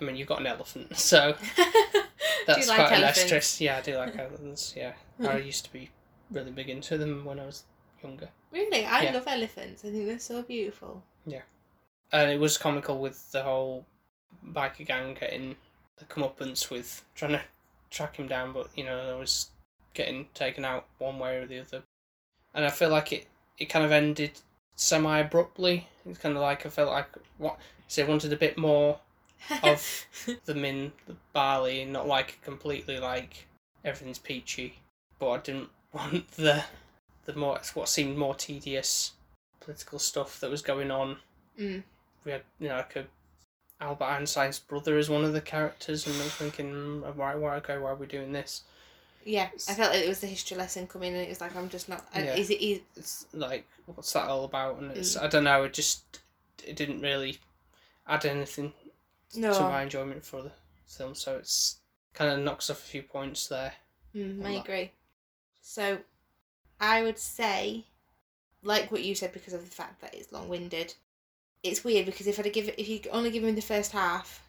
I 0.00 0.04
mean, 0.04 0.16
you've 0.16 0.26
got 0.28 0.40
an 0.40 0.46
elephant, 0.46 0.96
so. 0.96 1.34
That's 2.46 2.68
like 2.68 2.76
quite 2.78 2.92
elephants? 2.92 3.60
Yeah, 3.60 3.76
I 3.76 3.80
do 3.82 3.96
like 3.96 4.16
elephants. 4.18 4.74
Yeah, 4.76 4.92
I 5.26 5.36
used 5.36 5.64
to 5.66 5.72
be 5.72 5.90
really 6.30 6.50
big 6.50 6.70
into 6.70 6.96
them 6.96 7.24
when 7.24 7.38
I 7.38 7.46
was 7.46 7.64
younger, 8.02 8.28
Really, 8.50 8.84
I 8.86 9.02
Yeah. 9.02 9.12
love 9.12 9.24
elephants. 9.26 9.84
I 9.84 9.90
think 9.90 10.06
they're 10.06 10.18
so 10.18 10.42
beautiful. 10.42 11.02
Yeah, 11.26 11.42
and 12.12 12.30
it 12.30 12.40
was 12.40 12.56
comical 12.56 12.98
with 12.98 13.30
the 13.32 13.42
whole 13.42 13.84
biker 14.48 14.86
gang 14.86 15.14
getting 15.20 15.56
the 15.98 16.06
comeuppance 16.06 16.70
with 16.70 17.04
trying 17.14 17.32
to 17.32 17.42
track 17.90 18.16
him 18.16 18.26
down, 18.26 18.52
but 18.54 18.70
you 18.74 18.84
know, 18.84 19.14
I 19.14 19.18
was 19.18 19.50
getting 19.94 20.26
taken 20.34 20.64
out 20.64 20.86
one 20.98 21.18
way 21.18 21.36
or 21.36 21.46
the 21.46 21.60
other. 21.60 21.82
and 22.54 22.64
I 22.64 22.70
feel 22.70 22.90
like 22.90 23.12
it 23.12 23.26
it 23.58 23.66
kind 23.66 23.84
of 23.84 23.92
ended 23.92 24.40
semi 24.76 25.18
abruptly. 25.18 25.88
It's 26.06 26.18
kind 26.18 26.34
of 26.34 26.42
like 26.42 26.64
I 26.66 26.70
felt 26.70 26.90
like 26.90 27.08
what 27.38 27.58
say 27.88 28.02
I 28.02 28.06
wanted 28.06 28.32
a 28.32 28.36
bit 28.36 28.56
more 28.56 28.98
of 29.62 30.06
them 30.44 30.64
in 30.64 30.92
the 31.06 31.16
Bali, 31.32 31.84
not 31.84 32.06
like 32.06 32.40
completely 32.42 32.98
like 32.98 33.46
everything's 33.84 34.18
peachy. 34.18 34.78
But 35.18 35.30
I 35.30 35.38
didn't 35.38 35.68
want 35.92 36.30
the 36.32 36.64
the 37.26 37.34
more 37.34 37.60
what 37.74 37.88
seemed 37.88 38.16
more 38.16 38.34
tedious 38.34 39.12
political 39.60 39.98
stuff 39.98 40.40
that 40.40 40.50
was 40.50 40.62
going 40.62 40.90
on. 40.90 41.16
Mm. 41.58 41.82
We 42.24 42.32
had 42.32 42.42
you 42.58 42.68
know 42.68 42.76
like 42.76 42.96
a 42.96 43.04
Albert 43.80 44.04
Einstein's 44.04 44.58
brother 44.58 44.98
as 44.98 45.08
one 45.08 45.24
of 45.24 45.32
the 45.32 45.40
characters, 45.40 46.06
and 46.06 46.14
I'm 46.16 46.28
thinking, 46.28 46.72
mm, 46.72 47.14
why 47.14 47.34
why 47.34 47.56
okay 47.56 47.78
why 47.78 47.90
are 47.90 47.96
we 47.96 48.06
doing 48.06 48.32
this? 48.32 48.62
Yeah, 49.24 49.48
I 49.68 49.74
felt 49.74 49.92
like 49.92 50.02
it 50.04 50.08
was 50.08 50.20
the 50.20 50.26
history 50.26 50.56
lesson 50.56 50.86
coming, 50.86 51.12
and 51.12 51.22
it 51.22 51.28
was 51.28 51.40
like 51.40 51.54
I'm 51.54 51.68
just 51.68 51.88
not. 51.88 52.04
Yeah. 52.14 52.34
Is 52.34 52.50
it? 52.50 52.62
Is, 52.62 52.80
It's 52.96 53.26
like 53.32 53.66
what's 53.86 54.12
that 54.14 54.28
all 54.28 54.44
about? 54.44 54.78
And 54.78 54.90
it's 54.92 55.16
Mm. 55.16 55.22
I 55.22 55.26
don't 55.28 55.44
know. 55.44 55.64
It 55.64 55.74
just 55.74 56.20
it 56.66 56.76
didn't 56.76 57.00
really 57.00 57.38
add 58.06 58.24
anything 58.24 58.72
no, 59.34 59.52
to 59.52 59.60
my 59.60 59.82
enjoyment 59.82 60.24
for 60.24 60.42
the 60.42 60.52
film, 60.86 61.14
so 61.14 61.36
it's 61.36 61.76
kind 62.14 62.32
of 62.32 62.40
knocks 62.40 62.70
off 62.70 62.78
a 62.78 62.82
few 62.82 63.02
points 63.02 63.46
there. 63.48 63.74
mm, 64.14 64.44
I 64.44 64.54
that. 64.54 64.64
agree. 64.64 64.90
So, 65.60 65.98
I 66.80 67.02
would 67.02 67.18
say, 67.18 67.84
like 68.62 68.90
what 68.90 69.04
you 69.04 69.14
said, 69.14 69.32
because 69.32 69.52
of 69.52 69.60
the 69.64 69.70
fact 69.70 70.00
that 70.00 70.14
it's 70.14 70.32
long-winded. 70.32 70.94
It's 71.62 71.84
weird 71.84 72.06
because 72.06 72.26
if 72.26 72.38
I'd 72.40 72.52
give 72.52 72.68
it, 72.68 72.74
if 72.78 72.88
you 72.88 73.00
only 73.12 73.30
given 73.30 73.50
me 73.50 73.54
the 73.54 73.60
first 73.62 73.92
half, 73.92 74.42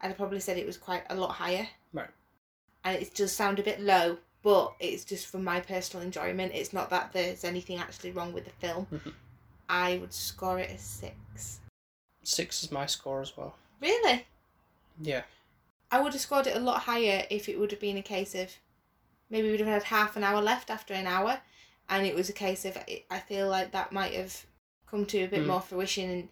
I'd 0.00 0.08
have 0.08 0.16
probably 0.16 0.38
said 0.40 0.56
it 0.56 0.66
was 0.66 0.76
quite 0.76 1.02
a 1.10 1.14
lot 1.16 1.32
higher. 1.32 1.66
And 2.84 3.00
it 3.00 3.14
does 3.14 3.32
sound 3.32 3.58
a 3.58 3.62
bit 3.62 3.80
low, 3.80 4.18
but 4.42 4.74
it's 4.78 5.04
just 5.04 5.26
for 5.26 5.38
my 5.38 5.60
personal 5.60 6.04
enjoyment. 6.04 6.52
It's 6.54 6.72
not 6.72 6.90
that 6.90 7.12
there's 7.12 7.44
anything 7.44 7.78
actually 7.78 8.12
wrong 8.12 8.32
with 8.32 8.44
the 8.44 8.50
film. 8.50 8.86
Mhm. 8.92 9.14
I 9.68 9.96
would 9.98 10.12
score 10.12 10.58
it 10.58 10.70
a 10.70 10.78
six. 10.78 11.60
Six 12.22 12.62
is 12.62 12.70
my 12.70 12.86
score 12.86 13.20
as 13.22 13.36
well. 13.36 13.56
Really? 13.80 14.26
Yeah, 15.00 15.22
I 15.90 16.00
would 16.00 16.12
have 16.12 16.22
scored 16.22 16.46
it 16.46 16.56
a 16.56 16.60
lot 16.60 16.82
higher 16.82 17.26
if 17.30 17.48
it 17.48 17.58
would 17.58 17.70
have 17.70 17.80
been 17.80 17.96
a 17.96 18.02
case 18.02 18.34
of 18.34 18.52
maybe 19.30 19.50
we'd 19.50 19.60
have 19.60 19.68
had 19.68 19.82
half 19.84 20.16
an 20.16 20.22
hour 20.24 20.40
left 20.40 20.70
after 20.70 20.94
an 20.94 21.06
hour, 21.06 21.40
and 21.88 22.06
it 22.06 22.14
was 22.14 22.28
a 22.28 22.32
case 22.34 22.64
of 22.64 22.76
I 23.10 23.18
feel 23.20 23.48
like 23.48 23.72
that 23.72 23.92
might 23.92 24.12
have 24.14 24.44
come 24.86 25.06
to 25.06 25.22
a 25.24 25.28
bit 25.28 25.42
Mm. 25.42 25.46
more 25.46 25.60
fruition, 25.60 26.10
and 26.10 26.28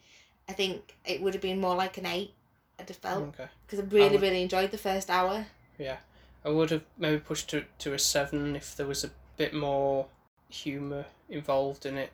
I 0.49 0.53
think 0.53 0.95
it 1.05 1.21
would 1.21 1.35
have 1.35 1.43
been 1.43 1.61
more 1.61 1.75
like 1.75 1.97
an 1.99 2.07
eight. 2.07 2.35
I'd 2.79 2.89
have 2.89 2.97
felt 2.99 3.25
okay. 3.35 3.49
because 3.67 3.81
I 3.81 3.83
really 3.85 4.11
would- 4.11 4.23
really 4.23 4.43
enjoyed 4.43 4.71
the 4.71 4.79
first 4.79 5.11
hour. 5.11 5.47
Yeah, 5.79 5.99
I 6.45 6.49
would 6.51 6.71
have 6.71 6.85
maybe 6.99 7.21
pushed 7.21 7.49
to 7.51 7.65
to 7.79 7.95
a 7.95 7.99
seven 7.99 8.57
if 8.57 8.75
there 8.77 8.87
was 8.87 9.05
a 9.05 9.11
bit 9.37 9.55
more 9.55 10.09
humor 10.49 11.07
involved 11.29 11.87
in 11.87 11.97
it. 11.97 12.13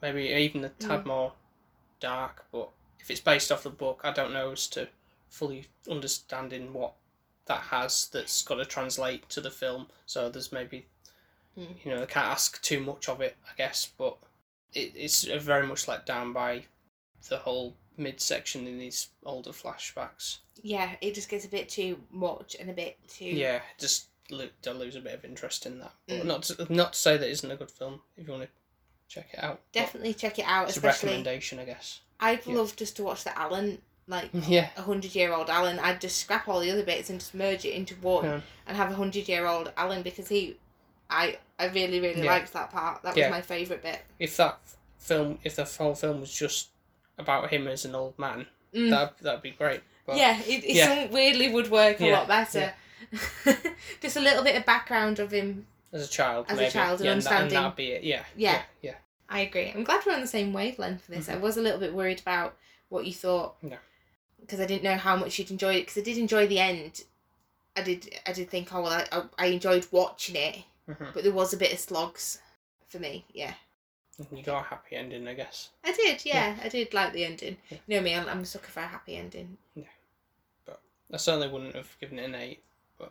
Maybe 0.00 0.24
even 0.28 0.64
a 0.64 0.68
tad 0.70 1.02
Mm. 1.02 1.06
more 1.06 1.32
dark. 2.00 2.44
But 2.52 2.70
if 3.00 3.10
it's 3.10 3.20
based 3.20 3.50
off 3.50 3.62
the 3.62 3.70
book, 3.70 4.00
I 4.04 4.12
don't 4.12 4.32
know 4.32 4.52
as 4.52 4.66
to 4.68 4.88
fully 5.28 5.68
understanding 5.90 6.72
what 6.72 6.94
that 7.46 7.60
has 7.62 8.08
that's 8.08 8.42
got 8.42 8.56
to 8.56 8.64
translate 8.64 9.28
to 9.30 9.40
the 9.40 9.50
film. 9.50 9.88
So 10.06 10.28
there's 10.28 10.52
maybe 10.52 10.86
Mm. 11.56 11.84
you 11.84 11.94
know 11.94 12.02
I 12.02 12.06
can't 12.06 12.26
ask 12.26 12.60
too 12.62 12.80
much 12.80 13.08
of 13.08 13.20
it, 13.20 13.36
I 13.48 13.54
guess. 13.56 13.86
But 13.86 14.18
it, 14.72 14.92
it's 14.96 15.24
very 15.24 15.66
much 15.66 15.86
let 15.88 16.06
down 16.06 16.32
by 16.32 16.64
the 17.28 17.38
whole 17.38 17.76
midsection 17.96 18.66
in 18.66 18.78
these 18.78 19.08
older 19.24 19.50
flashbacks. 19.50 20.38
Yeah, 20.62 20.92
it 21.00 21.14
just 21.14 21.28
gets 21.28 21.44
a 21.44 21.48
bit 21.48 21.68
too 21.68 21.98
much 22.10 22.56
and 22.58 22.70
a 22.70 22.72
bit 22.72 22.96
too. 23.08 23.24
Yeah, 23.26 23.60
just 23.78 24.06
lo- 24.30 24.48
to 24.62 24.72
lose 24.74 24.96
a 24.96 25.00
bit 25.00 25.14
of 25.14 25.24
interest 25.24 25.66
in 25.66 25.78
that. 25.80 25.92
But 26.06 26.20
Mm. 26.22 26.24
not 26.26 26.42
to, 26.44 26.72
not 26.72 26.92
to 26.94 26.98
say 26.98 27.16
that 27.16 27.26
it 27.28 27.32
isn't 27.32 27.50
a 27.50 27.56
good 27.56 27.70
film 27.70 28.00
if 28.16 28.26
you 28.26 28.32
want 28.32 28.44
to 28.44 28.48
check 29.08 29.28
it 29.32 29.42
out. 29.42 29.60
Definitely 29.72 30.14
check 30.14 30.38
it 30.38 30.44
out, 30.46 30.68
It's 30.68 30.78
a 30.78 30.80
recommendation, 30.80 31.58
I 31.58 31.64
guess. 31.64 32.00
I'd 32.20 32.46
Yeah. 32.46 32.54
love 32.56 32.76
just 32.76 32.96
to 32.96 33.02
watch 33.02 33.24
the 33.24 33.36
Allan 33.38 33.82
like 34.06 34.30
Yeah. 34.48 34.70
a 34.76 34.82
hundred 34.82 35.14
year 35.14 35.32
old 35.32 35.48
Allan. 35.50 35.78
I'd 35.78 36.00
just 36.00 36.18
scrap 36.18 36.48
all 36.48 36.60
the 36.60 36.70
other 36.70 36.84
bits 36.84 37.08
and 37.10 37.20
just 37.20 37.34
merge 37.34 37.64
it 37.64 37.70
into 37.74 37.94
one. 37.96 38.24
Yeah. 38.24 38.40
and 38.66 38.76
have 38.76 38.90
a 38.90 38.94
hundred 38.94 39.28
year 39.28 39.46
old 39.46 39.72
Allan 39.76 40.02
because 40.02 40.28
he, 40.28 40.56
I 41.10 41.38
I 41.58 41.66
really 41.66 42.00
really 42.00 42.22
Yeah. 42.22 42.30
liked 42.32 42.52
that 42.52 42.70
part. 42.70 43.02
That 43.02 43.14
was 43.16 43.30
my 43.30 43.42
favourite 43.42 43.82
bit. 43.82 44.00
If 44.18 44.36
that 44.38 44.58
film, 44.98 45.38
if 45.44 45.56
the 45.56 45.64
whole 45.64 45.94
film 45.94 46.20
was 46.20 46.32
just 46.32 46.68
about 47.18 47.50
him 47.50 47.66
as 47.68 47.84
an 47.84 47.94
old 47.94 48.18
man, 48.18 48.46
Mm. 48.74 48.90
that 48.90 49.18
that'd 49.18 49.42
be 49.42 49.50
great. 49.50 49.82
But 50.06 50.16
yeah, 50.16 50.40
it, 50.40 50.64
it 50.64 50.74
yeah. 50.76 51.04
some- 51.04 51.12
weirdly 51.12 51.48
would 51.52 51.70
work 51.70 52.00
a 52.00 52.06
Yeah, 52.06 52.18
lot 52.20 52.28
better. 52.28 52.72
just 54.00 54.16
a 54.16 54.20
little 54.20 54.42
bit 54.42 54.56
of 54.56 54.64
background 54.64 55.18
of 55.18 55.30
him. 55.30 55.66
as 55.92 56.04
a 56.06 56.08
child, 56.10 56.46
As 56.48 56.58
a 56.58 56.70
child 56.70 57.00
and 57.00 57.04
yeah, 57.06 57.12
and, 57.12 57.22
that, 57.22 57.26
and 57.32 57.34
understanding- 57.42 57.54
that'd 57.54 57.76
be 57.76 57.92
it. 57.92 58.02
Yeah. 58.02 58.24
Yeah. 58.36 58.62
Yeah. 58.80 58.94
I 59.28 59.40
agree. 59.40 59.70
I'm 59.74 59.84
glad 59.84 60.04
we're 60.06 60.14
on 60.14 60.20
the 60.20 60.26
same 60.26 60.52
wavelength 60.52 61.04
for 61.04 61.12
this. 61.12 61.28
I 61.28 61.34
Mhm. 61.36 61.40
was 61.40 61.56
a 61.56 61.62
little 61.62 61.78
bit 61.80 61.92
worried 61.94 62.20
about 62.20 62.56
what 62.88 63.06
you 63.06 63.12
thought. 63.12 63.56
No. 63.62 63.76
Because 64.40 64.60
I 64.60 64.66
didn't 64.66 64.84
know 64.84 64.96
how 64.96 65.16
much 65.16 65.38
you'd 65.38 65.50
enjoy 65.50 65.74
it. 65.76 65.80
Because 65.82 65.98
I 65.98 66.04
did 66.04 66.18
enjoy 66.18 66.46
the 66.46 66.58
end. 66.58 67.02
I 67.76 67.82
did. 67.82 68.18
I 68.26 68.32
did 68.32 68.50
think, 68.50 68.72
oh 68.74 68.82
well, 68.82 68.92
I, 68.92 69.06
I, 69.16 69.22
I 69.38 69.46
enjoyed 69.46 69.86
watching 69.90 70.36
it, 70.36 70.56
yeah. 70.88 70.94
Mhm. 70.94 71.14
but 71.14 71.22
there 71.22 71.32
was 71.32 71.52
a 71.54 71.56
bit 71.56 71.72
of 71.72 71.78
slogs 71.78 72.38
for 72.88 72.98
me. 72.98 73.24
Yeah. 73.32 73.54
You 74.30 74.42
got 74.42 74.60
a 74.64 74.68
happy 74.68 74.96
ending, 74.96 75.26
I 75.26 75.34
guess. 75.34 75.70
I 75.84 75.92
did, 75.92 76.24
yeah, 76.24 76.56
I 76.62 76.68
did 76.68 76.92
like 76.94 77.12
the 77.12 77.24
ending. 77.24 77.56
Yeah. 77.70 77.78
You 77.86 77.96
know 77.96 78.02
me, 78.02 78.14
I'm, 78.14 78.28
I'm 78.28 78.40
a 78.40 78.44
sucker 78.46 78.70
for 78.70 78.80
a 78.80 78.86
happy 78.86 79.16
ending. 79.16 79.56
Yeah, 79.74 79.84
but 80.66 80.80
I 81.12 81.16
certainly 81.16 81.48
wouldn't 81.48 81.74
have 81.74 81.96
given 82.00 82.18
it 82.18 82.24
an 82.26 82.34
eight. 82.34 82.62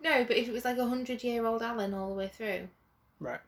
No, 0.04 0.24
but 0.24 0.38
if 0.38 0.48
it 0.48 0.54
was 0.54 0.64
like 0.64 0.78
a 0.78 0.86
hundred 0.88 1.22
year 1.24 1.46
old 1.46 1.62
Allan 1.62 1.94
all 1.94 2.10
the 2.10 2.16
way 2.16 2.28
through, 2.30 2.70
Right. 3.20 3.42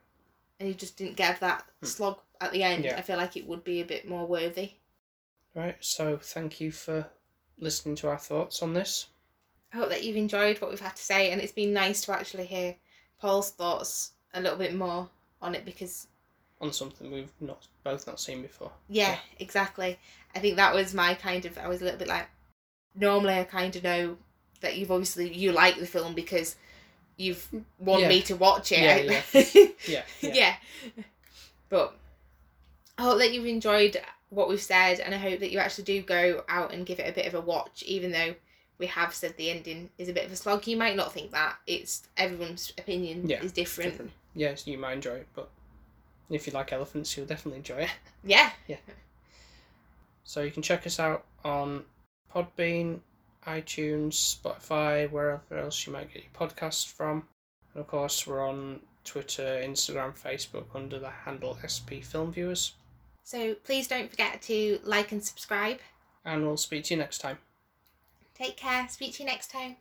and 0.59 0.67
you 0.67 0.75
just 0.75 0.97
didn't 0.97 1.15
get 1.15 1.39
that 1.39 1.63
Hmm. 1.79 1.85
slog 1.85 2.19
at 2.41 2.51
the 2.51 2.63
end, 2.63 2.83
Yeah. 2.83 2.97
I 2.97 3.01
feel 3.01 3.17
like 3.17 3.37
it 3.37 3.47
would 3.47 3.63
be 3.63 3.79
a 3.79 3.85
bit 3.85 4.07
more 4.09 4.25
worthy. 4.27 4.73
Right. 5.53 5.77
So 5.79 6.17
thank 6.17 6.59
you 6.59 6.71
for 6.71 7.07
listening 7.59 7.95
to 7.97 8.09
our 8.09 8.17
thoughts 8.17 8.61
on 8.61 8.73
this. 8.73 9.07
I 9.71 9.77
hope 9.77 9.89
that 9.89 10.03
you've 10.03 10.17
enjoyed 10.17 10.59
what 10.59 10.69
we've 10.69 10.79
had 10.81 10.95
to 10.97 11.01
say, 11.03 11.31
and 11.31 11.39
it's 11.41 11.51
been 11.53 11.71
nice 11.71 12.01
to 12.05 12.11
actually 12.11 12.45
hear 12.45 12.75
Paul's 13.19 13.51
thoughts 13.51 14.11
a 14.33 14.41
little 14.41 14.57
bit 14.57 14.75
more 14.75 15.09
on 15.41 15.55
it 15.55 15.63
because, 15.63 16.07
on 16.63 16.73
something 16.73 17.11
we've 17.11 17.31
not 17.39 17.67
both 17.83 18.07
not 18.07 18.19
seen 18.19 18.41
before. 18.41 18.71
yeah, 18.89 19.11
Yeah. 19.11 19.17
exactly. 19.39 19.99
I 20.35 20.39
think 20.39 20.55
that 20.55 20.73
was 20.73 20.93
my 20.93 21.13
kind 21.13 21.45
of. 21.45 21.57
I 21.57 21.67
was 21.67 21.81
a 21.81 21.83
little 21.83 21.99
bit 21.99 22.07
like, 22.07 22.27
normally 22.95 23.35
I 23.35 23.43
kind 23.43 23.75
of 23.75 23.83
know 23.83 24.17
that 24.61 24.77
you've 24.77 24.91
obviously 24.91 25.31
you 25.33 25.51
like 25.51 25.77
the 25.77 25.85
film 25.85 26.13
because 26.13 26.55
you've 27.17 27.47
wanted 27.79 28.03
Yeah. 28.03 28.09
me 28.09 28.21
to 28.23 28.35
watch 28.35 28.71
it. 28.71 28.79
Yeah, 29.05 29.21
Yeah, 29.87 30.03
yeah. 30.21 30.33
yeah. 30.33 30.55
But 31.69 31.95
I 32.97 33.03
hope 33.03 33.17
that 33.19 33.33
you've 33.33 33.45
enjoyed 33.45 33.99
what 34.29 34.49
we've 34.49 34.61
said, 34.61 34.99
and 34.99 35.13
I 35.13 35.17
hope 35.17 35.39
that 35.41 35.51
you 35.51 35.59
actually 35.59 35.83
do 35.83 36.01
go 36.01 36.43
out 36.49 36.73
and 36.73 36.85
give 36.85 36.99
it 36.99 37.07
a 37.09 37.13
bit 37.13 37.27
of 37.27 37.33
a 37.35 37.41
watch, 37.41 37.83
even 37.83 38.11
though 38.11 38.33
we 38.79 38.87
have 38.87 39.13
said 39.13 39.37
the 39.37 39.49
ending 39.51 39.89
is 39.99 40.09
a 40.09 40.13
bit 40.13 40.25
of 40.25 40.31
a 40.31 40.35
slog. 40.35 40.65
You 40.65 40.77
might 40.77 40.95
not 40.95 41.13
think 41.13 41.31
that. 41.31 41.57
It's 41.67 42.03
everyone's 42.17 42.73
opinion 42.77 43.29
Yeah, 43.29 43.43
is 43.43 43.51
different. 43.51 43.91
different. 43.91 44.11
Yes, 44.35 44.65
you 44.65 44.77
might 44.79 44.93
enjoy 44.93 45.15
it, 45.17 45.27
but 45.35 45.49
if 46.29 46.47
you 46.47 46.53
like 46.53 46.73
elephants, 46.73 47.15
you'll 47.15 47.25
definitely 47.25 47.59
enjoy 47.59 47.77
it. 47.77 47.89
Yeah. 48.25 48.51
Yeah. 48.67 48.77
So 50.23 50.41
you 50.43 50.51
can 50.51 50.63
check 50.63 50.87
us 50.87 50.97
out 50.97 51.25
on 51.43 51.83
Podbean, 52.33 52.99
iTunes, 53.45 54.13
Spotify, 54.13 55.11
wherever 55.11 55.57
else 55.57 55.85
you 55.85 55.91
might 55.91 56.13
get 56.13 56.23
your 56.23 56.47
podcasts 56.47 56.89
from. 56.89 57.27
And 57.73 57.81
of 57.81 57.87
course, 57.87 58.25
we're 58.25 58.47
on 58.47 58.79
Twitter, 59.03 59.61
Instagram, 59.61 60.17
Facebook 60.17 60.67
under 60.73 60.99
the 60.99 61.09
handle 61.09 61.57
SP 61.59 61.99
Film 62.01 62.31
Viewers. 62.31 62.75
So 63.23 63.55
please 63.55 63.87
don't 63.87 64.09
forget 64.09 64.41
to 64.43 64.79
like 64.83 65.11
and 65.11 65.23
subscribe. 65.23 65.79
And 66.25 66.45
we'll 66.45 66.57
speak 66.57 66.85
to 66.85 66.93
you 66.93 66.99
next 66.99 67.19
time. 67.19 67.37
Take 68.33 68.57
care. 68.57 68.87
Speak 68.89 69.13
to 69.15 69.23
you 69.23 69.29
next 69.29 69.51
time. 69.51 69.75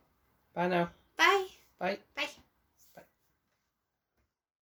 Bye 0.54 0.68
now. 0.68 0.90
Bye. 1.16 1.46
Bye. 1.78 1.98
Bye. 2.16 2.28